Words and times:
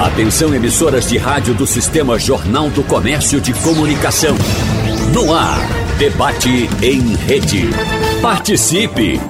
Atenção 0.00 0.54
emissoras 0.54 1.08
de 1.08 1.18
rádio 1.18 1.54
do 1.54 1.66
Sistema 1.66 2.16
Jornal 2.20 2.70
do 2.70 2.84
Comércio 2.84 3.40
de 3.40 3.52
Comunicação. 3.52 4.36
No 5.12 5.34
ar, 5.34 5.58
debate 5.98 6.70
em 6.80 7.16
rede. 7.16 7.68
Participe! 8.22 9.20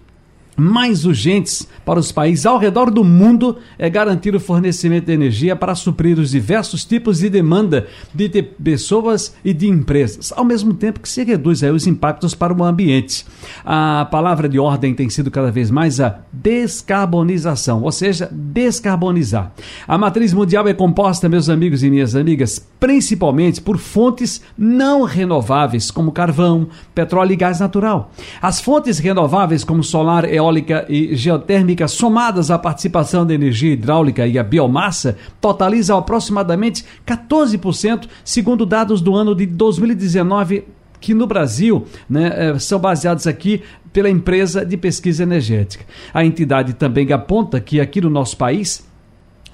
mais 0.56 1.04
urgentes 1.04 1.68
para 1.84 1.98
os 1.98 2.12
países 2.12 2.46
ao 2.46 2.58
redor 2.58 2.90
do 2.90 3.04
mundo 3.04 3.58
é 3.78 3.90
garantir 3.90 4.34
o 4.34 4.40
fornecimento 4.40 5.06
de 5.06 5.12
energia 5.12 5.56
para 5.56 5.74
suprir 5.74 6.18
os 6.18 6.30
diversos 6.30 6.84
tipos 6.84 7.18
de 7.18 7.28
demanda 7.28 7.86
de 8.14 8.28
pessoas 8.42 9.34
e 9.44 9.52
de 9.52 9.68
empresas, 9.68 10.32
ao 10.36 10.44
mesmo 10.44 10.74
tempo 10.74 11.00
que 11.00 11.08
se 11.08 11.24
reduz 11.24 11.62
aí 11.62 11.70
os 11.70 11.86
impactos 11.86 12.34
para 12.34 12.54
o 12.54 12.64
ambiente. 12.64 13.26
A 13.64 14.06
palavra 14.10 14.48
de 14.48 14.58
ordem 14.58 14.94
tem 14.94 15.08
sido 15.08 15.30
cada 15.30 15.50
vez 15.50 15.70
mais 15.70 16.00
a 16.00 16.20
descarbonização, 16.32 17.82
ou 17.82 17.92
seja, 17.92 18.28
descarbonizar. 18.32 19.52
A 19.86 19.98
matriz 19.98 20.32
mundial 20.32 20.66
é 20.68 20.74
composta, 20.74 21.28
meus 21.28 21.48
amigos 21.48 21.82
e 21.82 21.90
minhas 21.90 22.14
amigas, 22.14 22.64
principalmente 22.78 23.60
por 23.60 23.78
fontes 23.78 24.40
não 24.56 25.02
renováveis, 25.02 25.90
como 25.90 26.12
carvão, 26.12 26.68
petróleo 26.94 27.32
e 27.32 27.36
gás 27.36 27.60
natural. 27.60 28.12
As 28.40 28.60
fontes 28.60 28.98
renováveis, 28.98 29.64
como 29.64 29.82
solar, 29.82 30.24
eólica 30.24 30.43
e 30.88 31.14
geotérmica, 31.16 31.88
somadas 31.88 32.50
à 32.50 32.58
participação 32.58 33.26
da 33.26 33.34
energia 33.34 33.72
hidráulica 33.72 34.26
e 34.26 34.38
a 34.38 34.42
biomassa, 34.42 35.16
totalizam 35.40 35.98
aproximadamente 35.98 36.84
14%, 37.06 38.08
segundo 38.24 38.66
dados 38.66 39.00
do 39.00 39.14
ano 39.14 39.34
de 39.34 39.46
2019 39.46 40.64
que 41.00 41.12
no 41.12 41.26
Brasil 41.26 41.84
né, 42.08 42.32
eh, 42.34 42.58
são 42.58 42.78
baseados 42.78 43.26
aqui 43.26 43.62
pela 43.92 44.08
empresa 44.08 44.64
de 44.64 44.76
pesquisa 44.76 45.22
energética. 45.22 45.84
A 46.14 46.24
entidade 46.24 46.72
também 46.72 47.12
aponta 47.12 47.60
que 47.60 47.78
aqui 47.78 48.00
no 48.00 48.08
nosso 48.08 48.38
país 48.38 48.86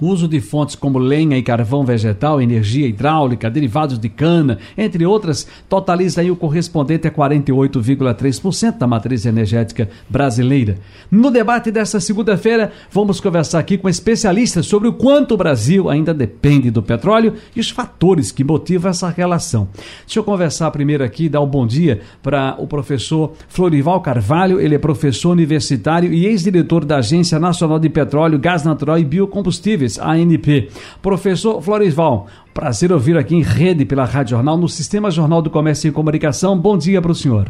o 0.01 0.07
uso 0.07 0.27
de 0.27 0.41
fontes 0.41 0.75
como 0.75 0.97
lenha 0.97 1.37
e 1.37 1.43
carvão 1.43 1.85
vegetal, 1.85 2.41
energia 2.41 2.87
hidráulica, 2.87 3.51
derivados 3.51 3.99
de 3.99 4.09
cana, 4.09 4.57
entre 4.75 5.05
outras, 5.05 5.47
totaliza 5.69 6.23
o 6.23 6.35
correspondente 6.35 7.07
a 7.07 7.11
48,3% 7.11 8.79
da 8.79 8.87
matriz 8.87 9.25
energética 9.25 9.87
brasileira. 10.09 10.77
No 11.09 11.29
debate 11.29 11.69
desta 11.69 11.99
segunda-feira, 11.99 12.71
vamos 12.91 13.19
conversar 13.19 13.59
aqui 13.59 13.77
com 13.77 13.87
especialistas 13.87 14.65
sobre 14.65 14.87
o 14.87 14.93
quanto 14.93 15.35
o 15.35 15.37
Brasil 15.37 15.89
ainda 15.89 16.13
depende 16.13 16.71
do 16.71 16.81
petróleo 16.81 17.35
e 17.55 17.59
os 17.59 17.69
fatores 17.69 18.31
que 18.31 18.43
motivam 18.43 18.89
essa 18.89 19.09
relação. 19.09 19.67
Deixa 20.05 20.19
eu 20.19 20.23
conversar 20.23 20.71
primeiro 20.71 21.03
aqui, 21.03 21.29
dar 21.29 21.41
um 21.41 21.47
bom 21.47 21.67
dia 21.67 22.01
para 22.23 22.55
o 22.57 22.65
professor 22.65 23.33
Florival 23.47 24.01
Carvalho, 24.01 24.59
ele 24.59 24.73
é 24.73 24.79
professor 24.79 25.31
universitário 25.31 26.11
e 26.11 26.25
ex-diretor 26.25 26.85
da 26.85 26.97
Agência 26.97 27.39
Nacional 27.39 27.77
de 27.77 27.89
Petróleo, 27.89 28.39
Gás 28.39 28.63
Natural 28.63 28.97
e 28.97 29.05
Biocombustíveis 29.05 29.90
ANP. 29.99 30.69
Professor 31.01 31.61
Florisval, 31.61 32.27
prazer 32.53 32.91
ouvir 32.91 33.17
aqui 33.17 33.35
em 33.35 33.41
rede 33.41 33.85
pela 33.85 34.05
Rádio 34.05 34.31
Jornal, 34.31 34.57
no 34.57 34.69
Sistema 34.69 35.09
Jornal 35.09 35.41
do 35.41 35.49
Comércio 35.49 35.87
e 35.87 35.91
Comunicação. 35.91 36.57
Bom 36.57 36.77
dia 36.77 37.01
para 37.01 37.11
o 37.11 37.15
senhor. 37.15 37.49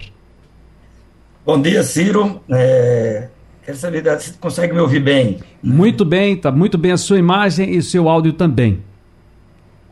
Bom 1.46 1.62
dia, 1.62 1.84
Ciro. 1.84 2.40
É... 2.50 3.28
Quero 3.66 3.78
saber 3.78 4.20
se 4.20 4.34
consegue 4.34 4.74
me 4.74 4.80
ouvir 4.80 5.00
bem. 5.00 5.40
Muito 5.62 6.04
bem, 6.04 6.34
está 6.34 6.52
muito 6.52 6.78
bem 6.78 6.92
a 6.92 6.98
sua 6.98 7.20
imagem 7.20 7.74
e 7.74 7.78
o 7.78 7.84
seu 7.84 8.10
áudio 8.10 8.34
também. 8.34 8.80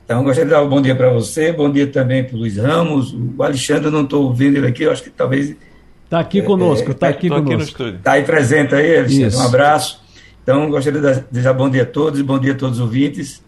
Então, 0.09 0.23
gostaria 0.23 0.45
de 0.45 0.51
dar 0.51 0.63
um 0.63 0.69
bom 0.69 0.81
dia 0.81 0.95
para 0.95 1.13
você, 1.13 1.53
bom 1.53 1.71
dia 1.71 1.85
também 1.85 2.23
para 2.23 2.35
o 2.35 2.39
Luiz 2.39 2.57
Ramos. 2.57 3.13
O 3.13 3.43
Alexandre, 3.43 3.85
eu 3.85 3.91
não 3.91 4.01
estou 4.01 4.23
ouvindo 4.23 4.57
ele 4.57 4.65
aqui, 4.65 4.81
eu 4.81 4.91
acho 4.91 5.03
que 5.03 5.11
talvez. 5.11 5.55
Está 6.03 6.19
aqui 6.19 6.41
conosco, 6.41 6.89
está 6.89 7.07
é, 7.07 7.09
aqui 7.11 7.29
conosco. 7.29 7.83
Está 7.83 8.13
aí 8.13 8.23
presente 8.23 8.73
aí, 8.73 8.97
Alexandre. 8.97 9.27
Isso. 9.27 9.37
Um 9.37 9.45
abraço. 9.45 10.01
Então, 10.49 10.67
gostaria 10.67 10.99
de 10.99 11.21
desejar 11.29 11.53
bom 11.53 11.69
dia 11.69 11.83
a 11.83 11.85
todos 11.85 12.19
e 12.19 12.23
bom 12.23 12.39
dia 12.39 12.53
a 12.53 12.55
todos 12.55 12.79
os 12.79 12.81
ouvintes. 12.83 13.43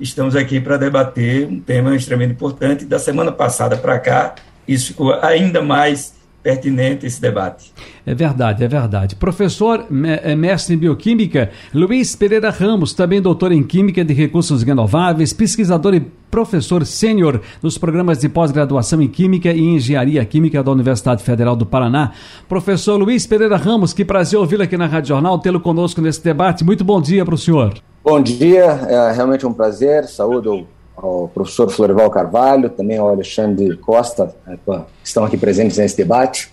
Estamos 0.00 0.34
aqui 0.34 0.58
para 0.58 0.78
debater 0.78 1.46
um 1.46 1.60
tema 1.60 1.94
extremamente 1.94 2.32
importante. 2.32 2.86
Da 2.86 2.98
semana 2.98 3.30
passada 3.30 3.76
para 3.76 3.98
cá, 3.98 4.34
isso 4.66 4.86
ficou 4.86 5.12
ainda 5.20 5.60
mais 5.60 6.14
pertinente 6.46 7.04
esse 7.04 7.20
debate. 7.20 7.72
É 8.06 8.14
verdade, 8.14 8.62
é 8.62 8.68
verdade. 8.68 9.16
Professor, 9.16 9.84
é, 10.22 10.36
mestre 10.36 10.76
em 10.76 10.78
bioquímica, 10.78 11.50
Luiz 11.74 12.14
Pereira 12.14 12.50
Ramos, 12.50 12.94
também 12.94 13.20
doutor 13.20 13.50
em 13.50 13.64
química 13.64 14.04
de 14.04 14.14
recursos 14.14 14.62
renováveis, 14.62 15.32
pesquisador 15.32 15.92
e 15.92 16.06
professor 16.30 16.86
sênior 16.86 17.40
nos 17.60 17.76
programas 17.76 18.18
de 18.18 18.28
pós-graduação 18.28 19.02
em 19.02 19.08
química 19.08 19.50
e 19.50 19.60
engenharia 19.60 20.24
química 20.24 20.62
da 20.62 20.70
Universidade 20.70 21.20
Federal 21.24 21.56
do 21.56 21.66
Paraná. 21.66 22.12
Professor 22.48 22.96
Luiz 22.96 23.26
Pereira 23.26 23.56
Ramos, 23.56 23.92
que 23.92 24.04
prazer 24.04 24.38
ouvi-lo 24.38 24.62
aqui 24.62 24.76
na 24.76 24.86
Rádio 24.86 25.08
Jornal, 25.08 25.40
tê-lo 25.40 25.58
conosco 25.58 26.00
nesse 26.00 26.22
debate. 26.22 26.62
Muito 26.62 26.84
bom 26.84 27.00
dia 27.00 27.24
para 27.24 27.34
o 27.34 27.38
senhor. 27.38 27.74
Bom 28.04 28.22
dia, 28.22 28.66
é 28.88 29.12
realmente 29.12 29.44
um 29.44 29.52
prazer. 29.52 30.04
Saúdo 30.04 30.64
ao 30.96 31.28
professor 31.28 31.70
Florival 31.70 32.10
Carvalho, 32.10 32.70
também 32.70 32.96
ao 32.98 33.08
Alexandre 33.08 33.76
Costa, 33.76 34.34
né, 34.46 34.58
que 34.64 34.72
estão 35.04 35.24
aqui 35.24 35.36
presentes 35.36 35.76
nesse 35.76 35.96
debate. 35.96 36.50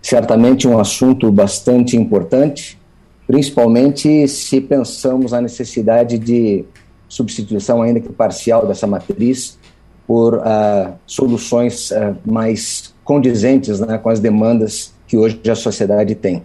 Certamente 0.00 0.68
um 0.68 0.78
assunto 0.78 1.30
bastante 1.30 1.96
importante, 1.96 2.78
principalmente 3.26 4.26
se 4.28 4.60
pensamos 4.60 5.32
na 5.32 5.40
necessidade 5.40 6.18
de 6.18 6.64
substituição, 7.08 7.82
ainda 7.82 8.00
que 8.00 8.08
parcial, 8.10 8.66
dessa 8.66 8.86
matriz 8.86 9.58
por 10.06 10.36
uh, 10.36 10.92
soluções 11.06 11.90
uh, 11.90 12.16
mais 12.24 12.94
condizentes 13.04 13.80
né, 13.80 13.98
com 13.98 14.08
as 14.08 14.20
demandas 14.20 14.92
que 15.06 15.16
hoje 15.16 15.40
a 15.48 15.54
sociedade 15.54 16.14
tem. 16.14 16.42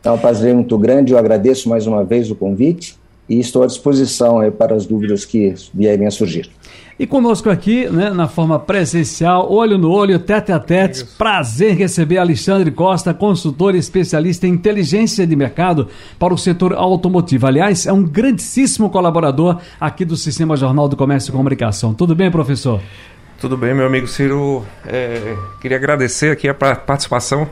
Então, 0.00 0.14
é 0.14 0.16
um 0.16 0.18
prazer 0.18 0.54
muito 0.54 0.76
grande, 0.78 1.12
eu 1.12 1.18
agradeço 1.18 1.68
mais 1.68 1.86
uma 1.86 2.04
vez 2.04 2.30
o 2.30 2.34
convite 2.34 2.96
e 3.28 3.38
estou 3.38 3.62
à 3.62 3.66
disposição 3.66 4.38
para 4.50 4.74
as 4.74 4.84
dúvidas 4.84 5.24
que 5.24 5.54
vierem 5.72 6.06
a 6.06 6.10
surgir. 6.10 6.50
E 6.98 7.06
conosco 7.06 7.48
aqui, 7.48 7.88
né, 7.88 8.10
na 8.10 8.28
forma 8.28 8.58
presencial, 8.58 9.50
olho 9.50 9.78
no 9.78 9.90
olho, 9.90 10.18
tete 10.18 10.52
a 10.52 10.58
tete, 10.58 11.04
prazer 11.16 11.74
receber 11.74 12.18
Alexandre 12.18 12.70
Costa, 12.70 13.14
consultor 13.14 13.74
e 13.74 13.78
especialista 13.78 14.46
em 14.46 14.50
inteligência 14.50 15.26
de 15.26 15.34
mercado 15.34 15.88
para 16.18 16.34
o 16.34 16.38
setor 16.38 16.74
automotivo. 16.74 17.46
Aliás, 17.46 17.86
é 17.86 17.92
um 17.92 18.02
grandíssimo 18.02 18.90
colaborador 18.90 19.58
aqui 19.80 20.04
do 20.04 20.16
Sistema 20.16 20.56
Jornal 20.56 20.88
do 20.88 20.96
Comércio 20.96 21.30
e 21.30 21.32
Comunicação. 21.32 21.94
Tudo 21.94 22.14
bem, 22.14 22.30
professor? 22.30 22.80
Tudo 23.40 23.56
bem, 23.56 23.74
meu 23.74 23.86
amigo 23.86 24.06
Ciro. 24.06 24.64
É, 24.86 25.34
queria 25.60 25.76
agradecer 25.76 26.30
aqui 26.30 26.48
a 26.48 26.54
participação 26.54 27.48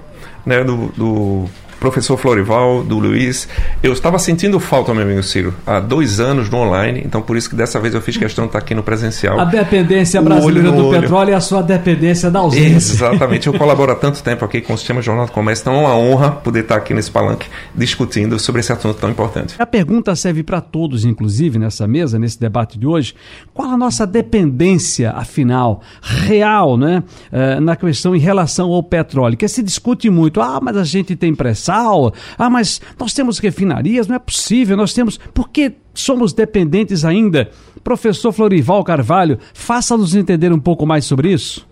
né, 0.46 0.62
do, 0.62 0.87
do 0.96 1.46
professor 1.80 2.16
Florival, 2.18 2.84
do 2.84 2.98
Luiz. 2.98 3.48
Eu 3.82 3.92
estava 3.92 4.18
sentindo 4.18 4.60
falta, 4.60 4.92
meu 4.92 5.02
amigo 5.02 5.22
Ciro, 5.22 5.54
há 5.66 5.80
dois 5.80 6.20
anos 6.20 6.50
no 6.50 6.58
online, 6.58 7.02
então 7.04 7.22
por 7.22 7.36
isso 7.36 7.48
que 7.48 7.56
dessa 7.56 7.80
vez 7.80 7.94
eu 7.94 8.02
fiz 8.02 8.16
questão 8.16 8.44
de 8.44 8.50
estar 8.50 8.58
aqui 8.58 8.74
no 8.74 8.82
presencial. 8.82 9.40
A 9.40 9.44
dependência 9.46 10.20
brasileira 10.20 10.70
do 10.70 10.86
olho. 10.86 11.00
petróleo 11.00 11.30
e 11.30 11.34
a 11.34 11.40
sua 11.40 11.62
dependência 11.62 12.30
da 12.30 12.40
ausência. 12.40 12.92
Exatamente. 12.92 13.46
Eu 13.46 13.54
colaboro 13.54 13.92
há 13.92 13.96
tanto 13.96 14.22
tempo 14.22 14.44
aqui 14.44 14.60
com 14.60 14.74
o 14.74 14.78
Sistema 14.78 15.00
Jornal 15.00 15.26
do 15.26 15.32
Comércio, 15.32 15.62
então 15.62 15.74
é 15.74 15.78
uma 15.78 15.96
honra 15.96 16.30
poder 16.30 16.60
estar 16.60 16.76
aqui 16.76 16.92
nesse 16.92 17.10
palanque 17.10 17.48
discutindo 17.74 18.38
sobre 18.38 18.60
esse 18.60 18.72
assunto 18.72 18.98
tão 18.98 19.10
importante. 19.10 19.54
A 19.58 19.66
pergunta 19.66 20.14
serve 20.14 20.42
para 20.42 20.60
todos, 20.60 21.06
inclusive, 21.06 21.58
nessa 21.58 21.88
mesa, 21.88 22.18
nesse 22.18 22.38
debate 22.38 22.78
de 22.78 22.86
hoje. 22.86 23.14
Qual 23.54 23.70
a 23.70 23.76
nossa 23.76 24.06
dependência, 24.06 25.12
afinal, 25.12 25.80
real, 26.02 26.76
né, 26.76 27.02
uh, 27.32 27.60
na 27.60 27.74
questão 27.74 28.14
em 28.14 28.18
relação 28.18 28.70
ao 28.70 28.82
petróleo? 28.82 29.36
Que 29.36 29.48
se 29.48 29.62
discute 29.62 30.10
muito, 30.10 30.40
ah, 30.42 30.60
mas 30.62 30.76
a 30.76 30.84
gente 30.84 31.16
tem 31.16 31.34
pré-sal, 31.70 32.12
ah, 32.37 32.50
mas 32.50 32.81
nós 32.99 33.12
temos 33.14 33.38
refinarias, 33.38 34.08
não 34.08 34.17
é 34.17 34.19
possível, 34.19 34.76
nós 34.76 34.93
temos. 34.93 35.19
Por 35.32 35.49
que 35.49 35.72
somos 35.94 36.32
dependentes 36.32 37.05
ainda? 37.05 37.50
Professor 37.84 38.32
Florival 38.32 38.82
Carvalho, 38.84 39.38
faça-nos 39.55 40.14
entender 40.14 40.52
um 40.52 40.58
pouco 40.58 40.84
mais 40.84 41.05
sobre 41.05 41.32
isso. 41.32 41.69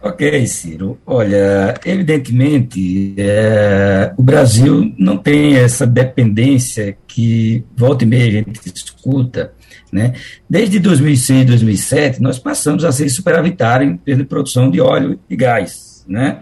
Ok, 0.00 0.46
Ciro. 0.46 0.98
Olha, 1.06 1.74
evidentemente, 1.84 3.14
é, 3.16 4.12
o 4.18 4.22
Brasil 4.22 4.92
não 4.98 5.16
tem 5.16 5.56
essa 5.56 5.86
dependência 5.86 6.96
que 7.06 7.64
volta 7.74 8.04
e 8.04 8.06
meia 8.06 8.26
a 8.26 8.32
gente 8.32 8.60
escuta. 8.74 9.52
Né? 9.90 10.12
Desde 10.48 10.78
2006, 10.78 11.46
2007, 11.46 12.20
nós 12.20 12.38
passamos 12.38 12.84
a 12.84 12.92
ser 12.92 13.08
superavitário 13.08 13.88
em 13.88 13.96
termos 13.96 14.24
de 14.24 14.28
produção 14.28 14.70
de 14.70 14.78
óleo 14.78 15.18
e 15.30 15.36
gás. 15.36 16.04
Né? 16.06 16.40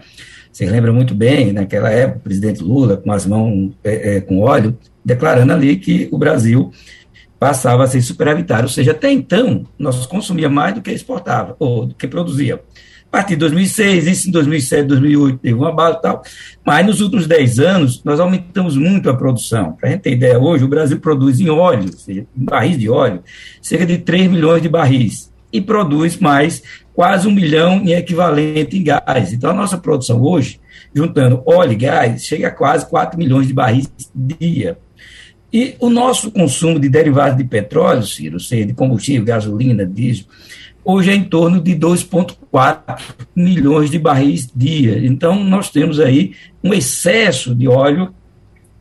Você 0.53 0.67
lembra 0.67 0.93
muito 0.93 1.15
bem, 1.15 1.51
naquela 1.51 1.89
época, 1.89 2.19
o 2.19 2.21
presidente 2.21 2.61
Lula, 2.61 2.97
com 2.97 3.11
as 3.11 3.25
mãos 3.25 3.71
é, 3.83 4.17
é, 4.17 4.21
com 4.21 4.39
óleo, 4.39 4.77
declarando 5.03 5.51
ali 5.51 5.77
que 5.77 6.07
o 6.11 6.17
Brasil 6.17 6.71
passava 7.39 7.83
a 7.83 7.87
ser 7.87 8.01
superavitário, 8.03 8.65
ou 8.65 8.69
seja, 8.69 8.91
até 8.91 9.11
então, 9.11 9.65
nós 9.77 10.05
consumia 10.05 10.47
mais 10.47 10.75
do 10.75 10.81
que 10.81 10.91
exportava, 10.91 11.55
ou 11.59 11.87
do 11.87 11.95
que 11.95 12.07
produzia 12.07 12.61
a 13.13 13.17
partir 13.17 13.35
de 13.35 13.41
2006, 13.41 14.07
isso 14.07 14.29
em 14.29 14.31
2007, 14.31 14.87
2008 14.87 15.37
teve 15.37 15.53
uma 15.53 15.71
base 15.71 15.99
e 15.99 16.01
tal, 16.01 16.23
mas 16.65 16.83
nos 16.83 16.99
últimos 16.99 17.27
10 17.27 17.59
anos 17.59 18.03
nós 18.03 18.19
aumentamos 18.19 18.75
muito 18.75 19.07
a 19.07 19.15
produção. 19.15 19.73
Para 19.73 19.89
a 19.89 19.91
gente 19.91 20.01
ter 20.01 20.13
ideia, 20.13 20.39
hoje 20.39 20.63
o 20.63 20.67
Brasil 20.67 20.99
produz 20.99 21.39
em 21.39 21.47
óleo, 21.47 21.91
ou 21.91 21.97
seja, 21.97 22.21
em 22.21 22.43
barris 22.43 22.75
de 22.75 22.89
óleo, 22.89 23.21
cerca 23.61 23.85
de 23.85 23.99
3 23.99 24.31
milhões 24.31 24.63
de 24.63 24.69
barris 24.69 25.31
e 25.53 25.61
produz 25.61 26.17
mais 26.17 26.63
quase 26.93 27.27
um 27.27 27.31
milhão 27.31 27.77
em 27.77 27.93
equivalente 27.93 28.77
em 28.77 28.83
gás. 28.83 29.31
Então 29.31 29.51
a 29.51 29.53
nossa 29.53 29.77
produção 29.77 30.19
hoje, 30.19 30.59
juntando 30.93 31.43
óleo 31.45 31.73
e 31.73 31.75
gás, 31.75 32.25
chega 32.25 32.47
a 32.47 32.51
quase 32.51 32.89
4 32.89 33.17
milhões 33.17 33.47
de 33.47 33.53
barris 33.53 33.89
dia. 34.13 34.77
E 35.51 35.75
o 35.79 35.87
nosso 35.87 36.31
consumo 36.31 36.79
de 36.79 36.89
derivados 36.89 37.37
de 37.37 37.43
petróleo, 37.43 38.01
Ciro, 38.01 38.39
seja 38.39 38.65
de 38.65 38.73
combustível, 38.73 39.23
gasolina, 39.23 39.85
diesel, 39.85 40.25
hoje 40.83 41.11
é 41.11 41.15
em 41.15 41.23
torno 41.23 41.61
de 41.61 41.75
2,4 41.75 42.99
milhões 43.35 43.91
de 43.91 43.99
barris 43.99 44.49
dia. 44.55 45.05
Então, 45.05 45.43
nós 45.43 45.69
temos 45.69 45.99
aí 45.99 46.33
um 46.63 46.73
excesso 46.73 47.53
de 47.53 47.67
óleo 47.67 48.11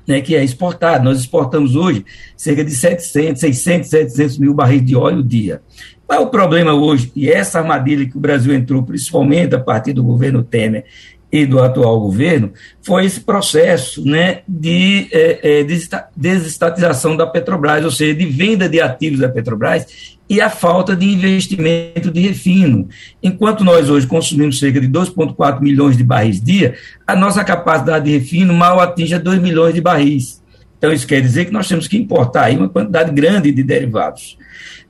né, 0.06 0.20
que 0.20 0.34
é 0.34 0.42
exportado. 0.42 1.04
Nós 1.04 1.18
exportamos 1.20 1.76
hoje 1.76 2.04
cerca 2.36 2.64
de 2.64 2.70
700, 2.70 3.40
600, 3.40 3.90
700 3.90 4.38
mil 4.38 4.54
barris 4.54 4.84
de 4.84 4.96
óleo 4.96 5.22
dia. 5.22 5.62
Qual 6.06 6.20
é 6.20 6.22
o 6.22 6.28
problema 6.28 6.75
hoje? 6.75 7.10
E 7.14 7.31
essa 7.31 7.58
armadilha 7.58 8.08
que 8.08 8.16
o 8.16 8.20
Brasil 8.20 8.54
entrou, 8.54 8.82
principalmente 8.82 9.54
a 9.54 9.60
partir 9.60 9.93
do 9.93 10.02
governo 10.02 10.43
Temer 10.43 10.84
e 11.31 11.46
do 11.46 11.62
atual 11.62 11.99
governo, 11.99 12.52
foi 12.82 13.06
esse 13.06 13.20
processo 13.20 14.06
né, 14.06 14.40
de 14.46 15.08
é, 15.10 15.60
é, 15.60 15.66
desestatização 16.14 17.16
da 17.16 17.26
Petrobras, 17.26 17.84
ou 17.84 17.90
seja, 17.90 18.14
de 18.14 18.26
venda 18.26 18.69
de 18.69 18.81
ativos 18.81 19.20
da 19.20 19.31
Petrobras 19.31 20.19
e 20.28 20.40
a 20.40 20.50
falta 20.50 20.94
de 20.94 21.06
investimento 21.06 22.10
de 22.10 22.20
refino. 22.20 22.88
Enquanto 23.22 23.64
nós 23.64 23.88
hoje 23.88 24.06
consumimos 24.06 24.58
cerca 24.58 24.81
de 24.81 24.88
2,4 24.88 25.60
milhões 25.60 25.96
de 25.96 26.04
barris 26.04 26.43
dia, 26.43 26.75
a 27.06 27.16
nossa 27.16 27.43
capacidade 27.44 28.06
de 28.06 28.19
refino 28.19 28.52
mal 28.52 28.81
atinge 28.81 29.19
2 29.19 29.40
milhões 29.40 29.75
de 29.75 29.81
barris. 29.81 30.43
Então, 30.78 30.93
isso 30.93 31.06
quer 31.06 31.20
dizer 31.20 31.44
que 31.44 31.52
nós 31.52 31.69
temos 31.69 31.87
que 31.87 31.96
importar 31.96 32.44
aí 32.44 32.56
uma 32.56 32.69
quantidade 32.69 33.12
grande 33.12 33.52
de 33.52 33.62
derivados. 33.62 34.37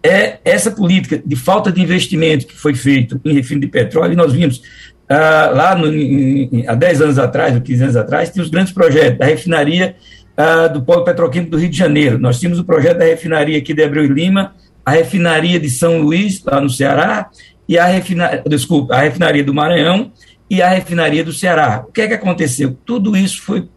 É 0.04 0.38
essa 0.44 0.70
política 0.70 1.22
de 1.25 1.37
falta 1.37 1.70
de 1.70 1.81
investimento 1.81 2.46
que 2.46 2.56
foi 2.56 2.75
feito 2.75 3.20
em 3.25 3.34
refino 3.34 3.60
de 3.60 3.69
petróleo, 3.69 4.14
e 4.14 4.16
nós 4.16 4.32
vimos 4.32 4.62
ah, 5.08 5.52
lá 5.54 5.75
no, 5.75 5.93
em, 5.93 6.64
há 6.66 6.75
10 6.75 7.02
anos 7.02 7.19
atrás, 7.19 7.54
ou 7.54 7.60
15 7.60 7.82
anos 7.82 7.96
atrás, 7.96 8.31
tinha 8.31 8.43
os 8.43 8.50
grandes 8.50 8.72
projetos 8.72 9.19
da 9.19 9.26
refinaria 9.26 9.94
ah, 10.37 10.69
do 10.69 10.82
Polo 10.82 11.04
Petroquímico 11.04 11.52
do 11.52 11.58
Rio 11.58 11.69
de 11.69 11.76
Janeiro. 11.76 12.19
Nós 12.19 12.40
tínhamos 12.40 12.58
o 12.58 12.64
projeto 12.64 12.99
da 12.99 13.04
refinaria 13.04 13.58
aqui 13.58 13.75
de 13.75 13.82
Abreu 13.82 14.04
e 14.04 14.08
Lima, 14.08 14.54
a 14.84 14.90
refinaria 14.90 15.60
de 15.60 15.70
São 15.70 16.00
Luís, 16.00 16.43
lá 16.44 16.60
no 16.60 16.70
Ceará, 16.70 17.31
e 17.69 17.78
a 17.78 17.84
refinaria, 17.84 18.43
desculpa, 18.46 18.94
a 18.94 19.00
refinaria 19.00 19.44
do 19.44 19.54
Maranhão 19.54 20.12
e 20.50 20.60
a 20.60 20.69
refinaria 20.69 21.22
do 21.22 21.32
Ceará. 21.32 21.84
O 21.88 21.93
que 21.93 22.02
é 22.02 22.08
que 22.08 22.14
aconteceu? 22.14 22.76
Tudo 22.84 23.16
isso 23.16 23.43
foi 23.43 23.69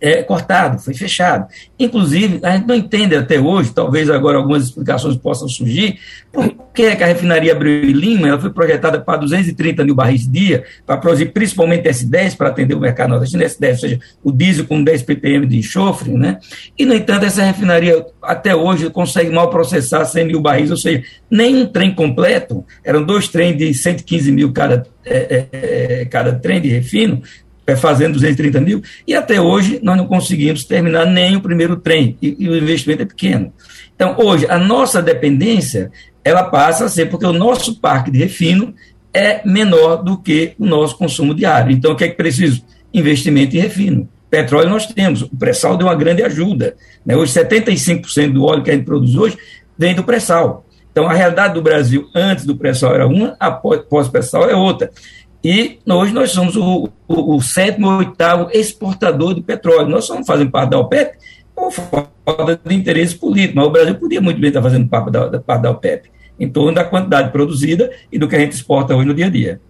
é, 0.00 0.22
cortado, 0.22 0.80
foi 0.80 0.94
fechado. 0.94 1.46
Inclusive, 1.78 2.40
a 2.42 2.56
gente 2.56 2.66
não 2.66 2.74
entende 2.74 3.14
até 3.14 3.38
hoje, 3.38 3.72
talvez 3.72 4.08
agora 4.08 4.38
algumas 4.38 4.64
explicações 4.64 5.16
possam 5.16 5.48
surgir, 5.48 5.98
por 6.32 6.48
que, 6.72 6.82
é 6.82 6.96
que 6.96 7.02
a 7.02 7.06
refinaria 7.06 7.52
Abreu 7.52 7.84
e 7.84 7.92
Lima 7.92 8.28
ela 8.28 8.40
foi 8.40 8.50
projetada 8.50 9.00
para 9.00 9.18
230 9.18 9.84
mil 9.84 9.94
barris 9.94 10.30
dia, 10.30 10.64
para 10.86 10.96
produzir 10.96 11.26
principalmente 11.26 11.88
S10, 11.88 12.36
para 12.36 12.48
atender 12.48 12.74
o 12.74 12.80
mercado 12.80 13.10
nordestino, 13.10 13.42
S10, 13.42 13.70
ou 13.70 13.78
seja, 13.78 14.00
o 14.22 14.32
diesel 14.32 14.66
com 14.66 14.82
10 14.82 15.02
ppm 15.02 15.46
de 15.46 15.58
enxofre, 15.58 16.12
né? 16.12 16.38
e, 16.78 16.86
no 16.86 16.94
entanto, 16.94 17.26
essa 17.26 17.42
refinaria 17.42 18.04
até 18.22 18.54
hoje 18.54 18.88
consegue 18.90 19.30
mal 19.30 19.50
processar 19.50 20.04
100 20.04 20.24
mil 20.24 20.40
barris, 20.40 20.70
ou 20.70 20.76
seja, 20.76 21.02
nem 21.30 21.56
um 21.56 21.66
trem 21.66 21.94
completo, 21.94 22.64
eram 22.84 23.02
dois 23.02 23.28
trens 23.28 23.56
de 23.56 23.74
115 23.74 24.32
mil 24.32 24.52
cada, 24.52 24.86
é, 25.04 25.16
é, 25.52 26.00
é, 26.00 26.04
cada 26.04 26.32
trem 26.32 26.60
de 26.60 26.68
refino, 26.68 27.22
fazendo 27.76 28.14
230 28.14 28.60
mil, 28.60 28.82
e 29.06 29.14
até 29.14 29.40
hoje 29.40 29.80
nós 29.82 29.96
não 29.96 30.06
conseguimos 30.06 30.64
terminar 30.64 31.06
nem 31.06 31.36
o 31.36 31.40
primeiro 31.40 31.76
trem, 31.76 32.16
e, 32.20 32.36
e, 32.38 32.48
o 32.48 32.56
investimento 32.56 33.02
é 33.02 33.06
pequeno. 33.06 33.52
Então, 33.94 34.16
hoje, 34.18 34.46
a 34.48 34.58
nossa 34.58 35.02
dependência, 35.02 35.90
ela 36.24 36.44
passa 36.44 36.86
a 36.86 36.88
ser, 36.88 37.06
porque 37.06 37.26
o 37.26 37.32
nosso 37.32 37.80
parque 37.80 38.10
de 38.10 38.18
refino 38.18 38.74
é 39.12 39.40
menor 39.44 40.02
do 40.02 40.16
que 40.16 40.54
o 40.58 40.64
nosso 40.64 40.96
consumo 40.96 41.34
diário. 41.34 41.72
Então, 41.72 41.92
o 41.92 41.96
que 41.96 42.04
é 42.04 42.08
que 42.08 42.16
preciso? 42.16 42.62
Investimento 42.94 43.56
em 43.56 43.60
refino. 43.60 44.08
Petróleo 44.30 44.70
nós 44.70 44.86
temos, 44.86 45.22
o 45.22 45.36
pré-sal 45.36 45.76
deu 45.76 45.88
uma 45.88 45.94
grande 45.94 46.22
ajuda. 46.22 46.76
Né? 47.04 47.16
Hoje, 47.16 47.32
75% 47.32 48.32
do 48.32 48.44
óleo 48.44 48.62
que 48.62 48.70
a 48.70 48.74
gente 48.74 48.84
produz 48.84 49.14
hoje 49.16 49.36
vem 49.76 49.94
do 49.94 50.04
pré-sal. 50.04 50.64
Então, 50.92 51.08
a 51.08 51.12
realidade 51.12 51.54
do 51.54 51.62
Brasil 51.62 52.08
antes 52.14 52.44
do 52.44 52.56
pré-sal 52.56 52.94
era 52.94 53.06
uma, 53.06 53.36
após 53.38 54.08
pré-sal 54.08 54.48
é 54.48 54.54
outra. 54.54 54.90
E 55.42 55.78
hoje 55.88 56.12
nós 56.12 56.30
somos 56.32 56.56
o, 56.56 56.90
o, 57.08 57.36
o 57.36 57.40
sétimo 57.40 57.88
ou 57.88 57.98
oitavo 57.98 58.50
exportador 58.52 59.34
de 59.34 59.40
petróleo. 59.40 59.88
Nós 59.88 60.04
somos 60.04 60.26
fazendo 60.26 60.50
parte 60.50 60.70
da 60.70 60.78
OPEP 60.78 61.16
por 61.54 61.72
falta 61.72 62.60
de 62.64 62.74
interesse 62.74 63.14
político, 63.16 63.56
mas 63.56 63.66
o 63.66 63.70
Brasil 63.70 63.94
podia 63.94 64.20
muito 64.20 64.40
bem 64.40 64.48
estar 64.48 64.62
fazendo 64.62 64.88
parte 64.88 65.10
da, 65.10 65.40
parte 65.40 65.62
da 65.62 65.70
OPEP, 65.70 66.10
em 66.38 66.48
torno 66.48 66.72
da 66.72 66.84
quantidade 66.84 67.30
produzida 67.30 67.90
e 68.10 68.18
do 68.18 68.28
que 68.28 68.36
a 68.36 68.38
gente 68.38 68.52
exporta 68.52 68.94
hoje 68.94 69.06
no 69.06 69.14
dia 69.14 69.26
a 69.26 69.30
dia. 69.30 69.60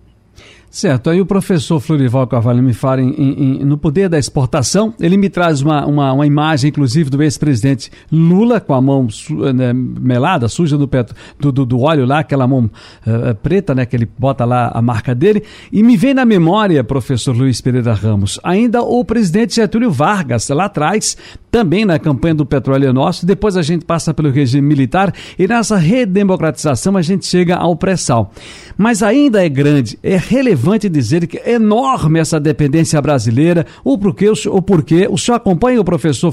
Certo, 0.70 1.10
aí 1.10 1.20
o 1.20 1.26
professor 1.26 1.80
Florival 1.80 2.24
Carvalho 2.28 2.62
me 2.62 2.72
fala 2.72 3.02
em, 3.02 3.10
em, 3.10 3.64
no 3.64 3.76
poder 3.76 4.08
da 4.08 4.16
exportação. 4.16 4.94
Ele 5.00 5.16
me 5.16 5.28
traz 5.28 5.62
uma, 5.62 5.84
uma, 5.84 6.12
uma 6.12 6.24
imagem, 6.24 6.68
inclusive, 6.68 7.10
do 7.10 7.20
ex-presidente 7.20 7.90
Lula 8.10 8.60
com 8.60 8.72
a 8.72 8.80
mão 8.80 9.10
su, 9.10 9.34
né, 9.52 9.72
melada, 9.72 10.46
suja 10.46 10.78
do, 10.78 10.86
petro, 10.86 11.16
do, 11.40 11.50
do, 11.50 11.66
do, 11.66 11.80
óleo 11.80 12.06
lá, 12.06 12.20
aquela 12.20 12.46
mão 12.46 12.70
uh, 13.04 13.34
preta, 13.42 13.74
né, 13.74 13.84
que 13.84 13.96
ele 13.96 14.08
bota 14.16 14.44
lá 14.44 14.70
a 14.72 14.80
marca 14.80 15.12
dele. 15.12 15.42
E 15.72 15.82
me 15.82 15.96
vem 15.96 16.14
na 16.14 16.24
memória, 16.24 16.84
professor 16.84 17.36
Luiz 17.36 17.60
Pereira 17.60 17.92
Ramos, 17.92 18.38
ainda 18.44 18.80
o 18.80 19.04
presidente 19.04 19.56
Getúlio 19.56 19.90
Vargas, 19.90 20.48
lá 20.50 20.66
atrás, 20.66 21.16
também 21.50 21.84
na 21.84 21.98
campanha 21.98 22.34
do 22.34 22.46
Petróleo 22.46 22.88
é 22.88 22.92
Nosso. 22.92 23.26
Depois 23.26 23.56
a 23.56 23.62
gente 23.62 23.84
passa 23.84 24.14
pelo 24.14 24.30
regime 24.30 24.66
militar 24.66 25.12
e 25.38 25.48
nessa 25.48 25.76
redemocratização 25.76 26.96
a 26.96 27.02
gente 27.02 27.26
chega 27.26 27.56
ao 27.56 27.74
pré-sal. 27.74 28.32
Mas 28.78 29.02
ainda 29.02 29.44
é 29.44 29.48
grande, 29.48 29.98
é 30.02 30.16
relevante 30.16 30.88
dizer 30.88 31.26
que 31.26 31.38
é 31.38 31.52
enorme 31.52 32.20
essa 32.20 32.38
dependência 32.38 33.00
brasileira, 33.02 33.66
o 33.84 33.98
porquê, 33.98 34.30
o 34.30 34.62
porquê. 34.62 35.08
O 35.10 35.18
senhor 35.18 35.36
acompanha 35.36 35.80
o 35.80 35.84
professor 35.84 36.32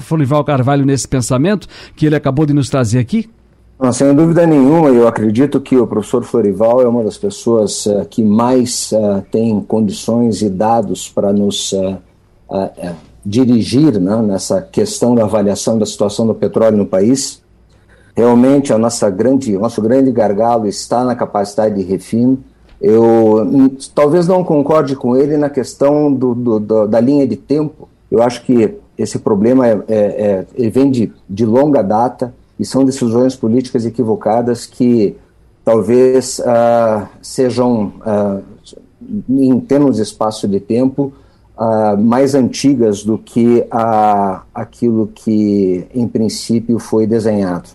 Florival 0.00 0.44
Carvalho 0.44 0.84
nesse 0.84 1.08
pensamento 1.08 1.66
que 1.96 2.06
ele 2.06 2.16
acabou 2.16 2.44
de 2.44 2.52
nos 2.52 2.68
trazer 2.68 2.98
aqui? 2.98 3.28
Não, 3.80 3.92
sem 3.92 4.12
dúvida 4.12 4.44
nenhuma, 4.44 4.88
eu 4.88 5.06
acredito 5.06 5.60
que 5.60 5.76
o 5.76 5.86
professor 5.86 6.24
Florival 6.24 6.82
é 6.82 6.88
uma 6.88 7.04
das 7.04 7.16
pessoas 7.16 7.86
uh, 7.86 8.04
que 8.10 8.24
mais 8.24 8.90
uh, 8.90 9.22
tem 9.30 9.60
condições 9.60 10.42
e 10.42 10.50
dados 10.50 11.08
para 11.08 11.32
nos 11.32 11.72
uh, 11.72 11.96
dirigir 13.28 14.00
né, 14.00 14.16
nessa 14.22 14.62
questão 14.62 15.14
da 15.14 15.24
avaliação 15.24 15.78
da 15.78 15.84
situação 15.84 16.26
do 16.26 16.34
petróleo 16.34 16.78
no 16.78 16.86
país. 16.86 17.42
Realmente, 18.16 18.72
a 18.72 18.78
nossa 18.78 19.10
grande, 19.10 19.54
o 19.54 19.60
nosso 19.60 19.82
grande 19.82 20.10
gargalo 20.10 20.66
está 20.66 21.04
na 21.04 21.14
capacidade 21.14 21.74
de 21.74 21.82
refino. 21.82 22.38
Eu 22.80 23.46
talvez 23.94 24.26
não 24.26 24.42
concorde 24.42 24.96
com 24.96 25.14
ele 25.14 25.36
na 25.36 25.50
questão 25.50 26.12
do, 26.12 26.34
do, 26.34 26.58
do, 26.58 26.86
da 26.88 27.00
linha 27.00 27.26
de 27.26 27.36
tempo. 27.36 27.88
Eu 28.10 28.22
acho 28.22 28.44
que 28.44 28.76
esse 28.96 29.18
problema 29.18 29.68
é, 29.68 29.82
é, 29.88 30.46
é, 30.56 30.70
vem 30.70 30.90
de, 30.90 31.12
de 31.28 31.44
longa 31.44 31.82
data 31.82 32.34
e 32.58 32.64
são 32.64 32.84
decisões 32.84 33.36
políticas 33.36 33.84
equivocadas 33.84 34.64
que 34.64 35.16
talvez 35.64 36.38
uh, 36.38 37.06
sejam, 37.20 37.92
uh, 38.00 38.42
em 39.28 39.60
termos 39.60 39.96
de 39.96 40.02
espaço 40.02 40.48
de 40.48 40.58
tempo, 40.58 41.12
uh, 41.58 41.98
mais 41.98 42.34
antigas 42.34 43.02
do 43.02 43.18
que 43.18 43.66
aquilo 44.54 45.08
que, 45.08 45.86
em 45.92 46.06
princípio, 46.06 46.78
foi 46.78 47.06
desenhado. 47.06 47.70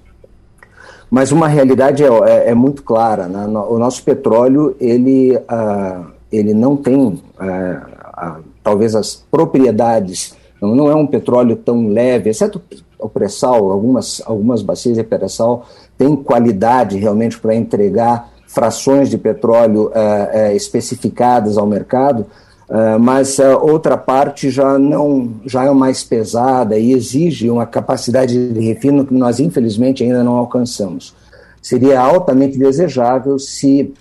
Mas 1.11 1.31
uma 1.31 1.47
realidade 1.47 2.03
é, 2.03 2.07
é, 2.07 2.49
é 2.49 2.53
muito 2.55 2.81
clara. 2.81 3.27
Né? 3.27 3.45
O 3.45 3.77
nosso 3.77 4.03
petróleo, 4.03 4.75
ele, 4.79 5.35
uh, 5.35 6.05
ele 6.31 6.53
não 6.53 6.75
tem, 6.75 6.97
uh, 6.97 8.43
talvez, 8.63 8.95
as 8.95 9.23
propriedades, 9.29 10.35
não, 10.59 10.89
é 10.89 10.95
um 10.95 11.05
petróleo 11.05 11.57
tão 11.57 11.89
leve, 11.89 12.29
exceto 12.29 12.61
o 12.97 13.09
pré-sal, 13.09 13.69
algumas, 13.69 14.21
algumas 14.25 14.61
bacias 14.61 14.95
de 14.95 15.03
pré-sal 15.03 15.65
têm 15.97 16.15
qualidade 16.15 16.97
realmente 16.97 17.37
para 17.37 17.53
entregar 17.53 18.31
frações 18.47 19.09
de 19.09 19.17
petróleo 19.17 19.91
especificadas 20.53 21.57
ao 21.57 21.67
mercado, 21.67 22.25
Uh, 22.69 22.97
mas 22.97 23.39
a 23.39 23.57
outra 23.57 23.97
parte 23.97 24.49
já 24.49 24.79
não 24.79 25.29
já 25.45 25.65
é 25.65 25.71
mais 25.71 26.03
pesada 26.03 26.77
e 26.77 26.93
exige 26.93 27.49
uma 27.49 27.65
capacidade 27.65 28.53
de 28.53 28.59
refino 28.59 29.05
que 29.05 29.13
nós 29.13 29.39
infelizmente 29.39 30.03
ainda 30.03 30.23
não 30.23 30.37
alcançamos. 30.37 31.13
Seria 31.61 31.99
altamente 31.99 32.57
desejável 32.57 33.37
se 33.37 33.93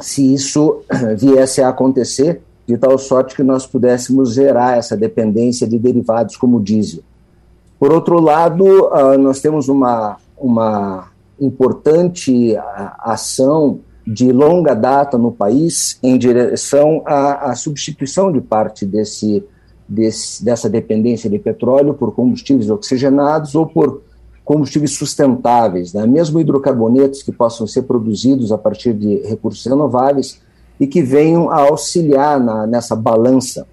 se 0.00 0.32
isso 0.34 0.80
viesse 1.16 1.62
a 1.62 1.68
acontecer 1.68 2.40
de 2.66 2.76
tal 2.76 2.98
sorte 2.98 3.36
que 3.36 3.42
nós 3.42 3.66
pudéssemos 3.66 4.34
zerar 4.34 4.76
essa 4.76 4.96
dependência 4.96 5.66
de 5.66 5.78
derivados 5.78 6.36
como 6.36 6.56
o 6.56 6.62
diesel. 6.62 7.02
Por 7.78 7.92
outro 7.92 8.18
lado, 8.18 8.64
uh, 8.64 9.18
nós 9.18 9.40
temos 9.40 9.68
uma 9.68 10.16
uma 10.38 11.08
importante 11.40 12.56
ação 12.98 13.80
de 14.06 14.30
longa 14.30 14.72
data 14.74 15.18
no 15.18 15.32
país 15.32 15.98
em 16.02 16.16
direção 16.16 17.02
à, 17.04 17.50
à 17.50 17.54
substituição 17.56 18.30
de 18.30 18.40
parte 18.40 18.86
desse, 18.86 19.42
desse, 19.88 20.44
dessa 20.44 20.70
dependência 20.70 21.28
de 21.28 21.38
petróleo 21.38 21.92
por 21.94 22.14
combustíveis 22.14 22.70
oxigenados 22.70 23.54
ou 23.56 23.66
por 23.66 24.02
combustíveis 24.44 24.92
sustentáveis, 24.92 25.92
né? 25.92 26.06
mesmo 26.06 26.38
hidrocarbonetos 26.38 27.20
que 27.20 27.32
possam 27.32 27.66
ser 27.66 27.82
produzidos 27.82 28.52
a 28.52 28.58
partir 28.58 28.94
de 28.94 29.16
recursos 29.26 29.66
renováveis 29.66 30.40
e 30.78 30.86
que 30.86 31.02
venham 31.02 31.50
a 31.50 31.62
auxiliar 31.62 32.38
na, 32.38 32.64
nessa 32.64 32.94
balança. 32.94 33.66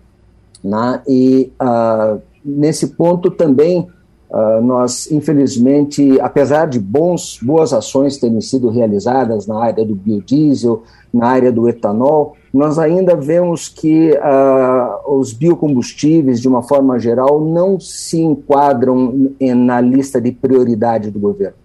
Né? 0.63 0.99
E 1.07 1.51
uh, 1.61 2.19
nesse 2.43 2.87
ponto 2.87 3.29
também 3.29 3.87
Uh, 4.33 4.59
nós, 4.63 5.11
infelizmente, 5.11 6.19
apesar 6.19 6.65
de 6.65 6.79
bons, 6.79 7.37
boas 7.39 7.71
ações 7.71 8.17
terem 8.17 8.41
sido 8.41 8.67
realizadas 8.67 9.45
na 9.45 9.63
área 9.63 9.85
do 9.85 9.93
biodiesel, 9.93 10.81
na 11.13 11.27
área 11.27 11.51
do 11.51 11.69
etanol, 11.69 12.35
nós 12.51 12.79
ainda 12.79 13.15
vemos 13.15 13.69
que 13.69 14.09
uh, 14.09 15.15
os 15.19 15.33
biocombustíveis, 15.33 16.41
de 16.41 16.47
uma 16.47 16.63
forma 16.63 16.97
geral, 16.97 17.45
não 17.45 17.79
se 17.79 18.21
enquadram 18.21 19.35
na 19.39 19.79
lista 19.79 20.19
de 20.19 20.31
prioridade 20.31 21.11
do 21.11 21.19
governo. 21.19 21.57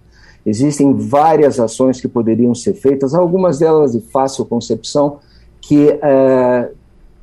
Existem 0.45 0.93
várias 0.93 1.59
ações 1.59 1.99
que 1.99 2.07
poderiam 2.07 2.55
ser 2.55 2.75
feitas, 2.75 3.15
algumas 3.15 3.59
delas 3.59 3.93
de 3.93 4.01
fácil 4.03 4.45
concepção, 4.45 5.21
que 5.59 5.87
uh, 5.87 6.71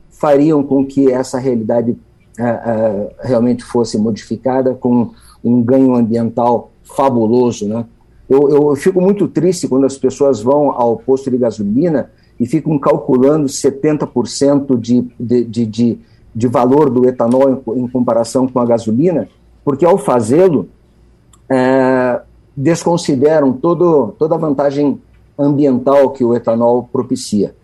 fariam 0.10 0.64
com 0.64 0.84
que 0.84 1.12
essa 1.12 1.38
realidade 1.38 1.96
realmente 3.22 3.64
fosse 3.64 3.98
modificada 3.98 4.74
com 4.74 5.12
um 5.46 5.62
ganho 5.62 5.96
ambiental 5.96 6.72
fabuloso, 6.84 7.68
né? 7.68 7.86
Eu, 8.28 8.50
eu 8.50 8.76
fico 8.76 9.00
muito 9.00 9.28
triste 9.28 9.68
quando 9.68 9.86
as 9.86 9.98
pessoas 9.98 10.42
vão 10.42 10.72
ao 10.72 10.98
posto 10.98 11.30
de 11.30 11.38
gasolina 11.38 12.10
e 12.40 12.46
ficam 12.46 12.78
calculando 12.80 13.46
70% 13.46 14.80
de, 14.80 15.08
de, 15.20 15.66
de, 15.66 16.00
de, 16.34 16.48
valor 16.48 16.90
do 16.90 17.08
etanol 17.08 17.50
em, 17.50 17.84
em, 17.84 17.88
comparação 17.88 18.48
com 18.48 18.60
a 18.60 18.66
gasolina, 18.66 19.30
porque 19.64 19.86
ao 19.86 19.98
fazê-lo, 19.98 20.68
é, 21.48 22.20
desconsideram 22.58 23.54
todo, 23.54 24.16
toda 24.18 24.36
a 24.36 24.40
vantagem 24.40 25.00
ambiental 25.38 26.10
que 26.12 26.24
o 26.24 26.34
etanol 26.34 26.90
propicia. 26.92 27.56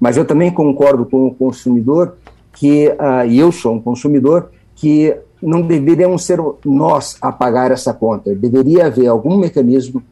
Mas 0.00 0.16
eu 0.16 0.24
também 0.24 0.50
concordo 0.50 1.04
com 1.04 1.26
o 1.26 1.34
consumidor 1.34 2.16
que, 2.52 2.88
uh, 2.88 3.26
e 3.28 3.38
eu 3.38 3.52
sou 3.52 3.74
um 3.74 3.80
consumidor, 3.80 4.50
que 4.74 5.16
não 5.42 5.62
deveríamos 5.62 6.24
ser 6.24 6.40
nós 6.64 7.16
a 7.20 7.30
pagar 7.30 7.70
essa 7.70 7.92
conta. 7.92 8.34
Deveria 8.34 8.86
haver 8.86 9.06
algum 9.06 9.36
mecanismo 9.36 10.02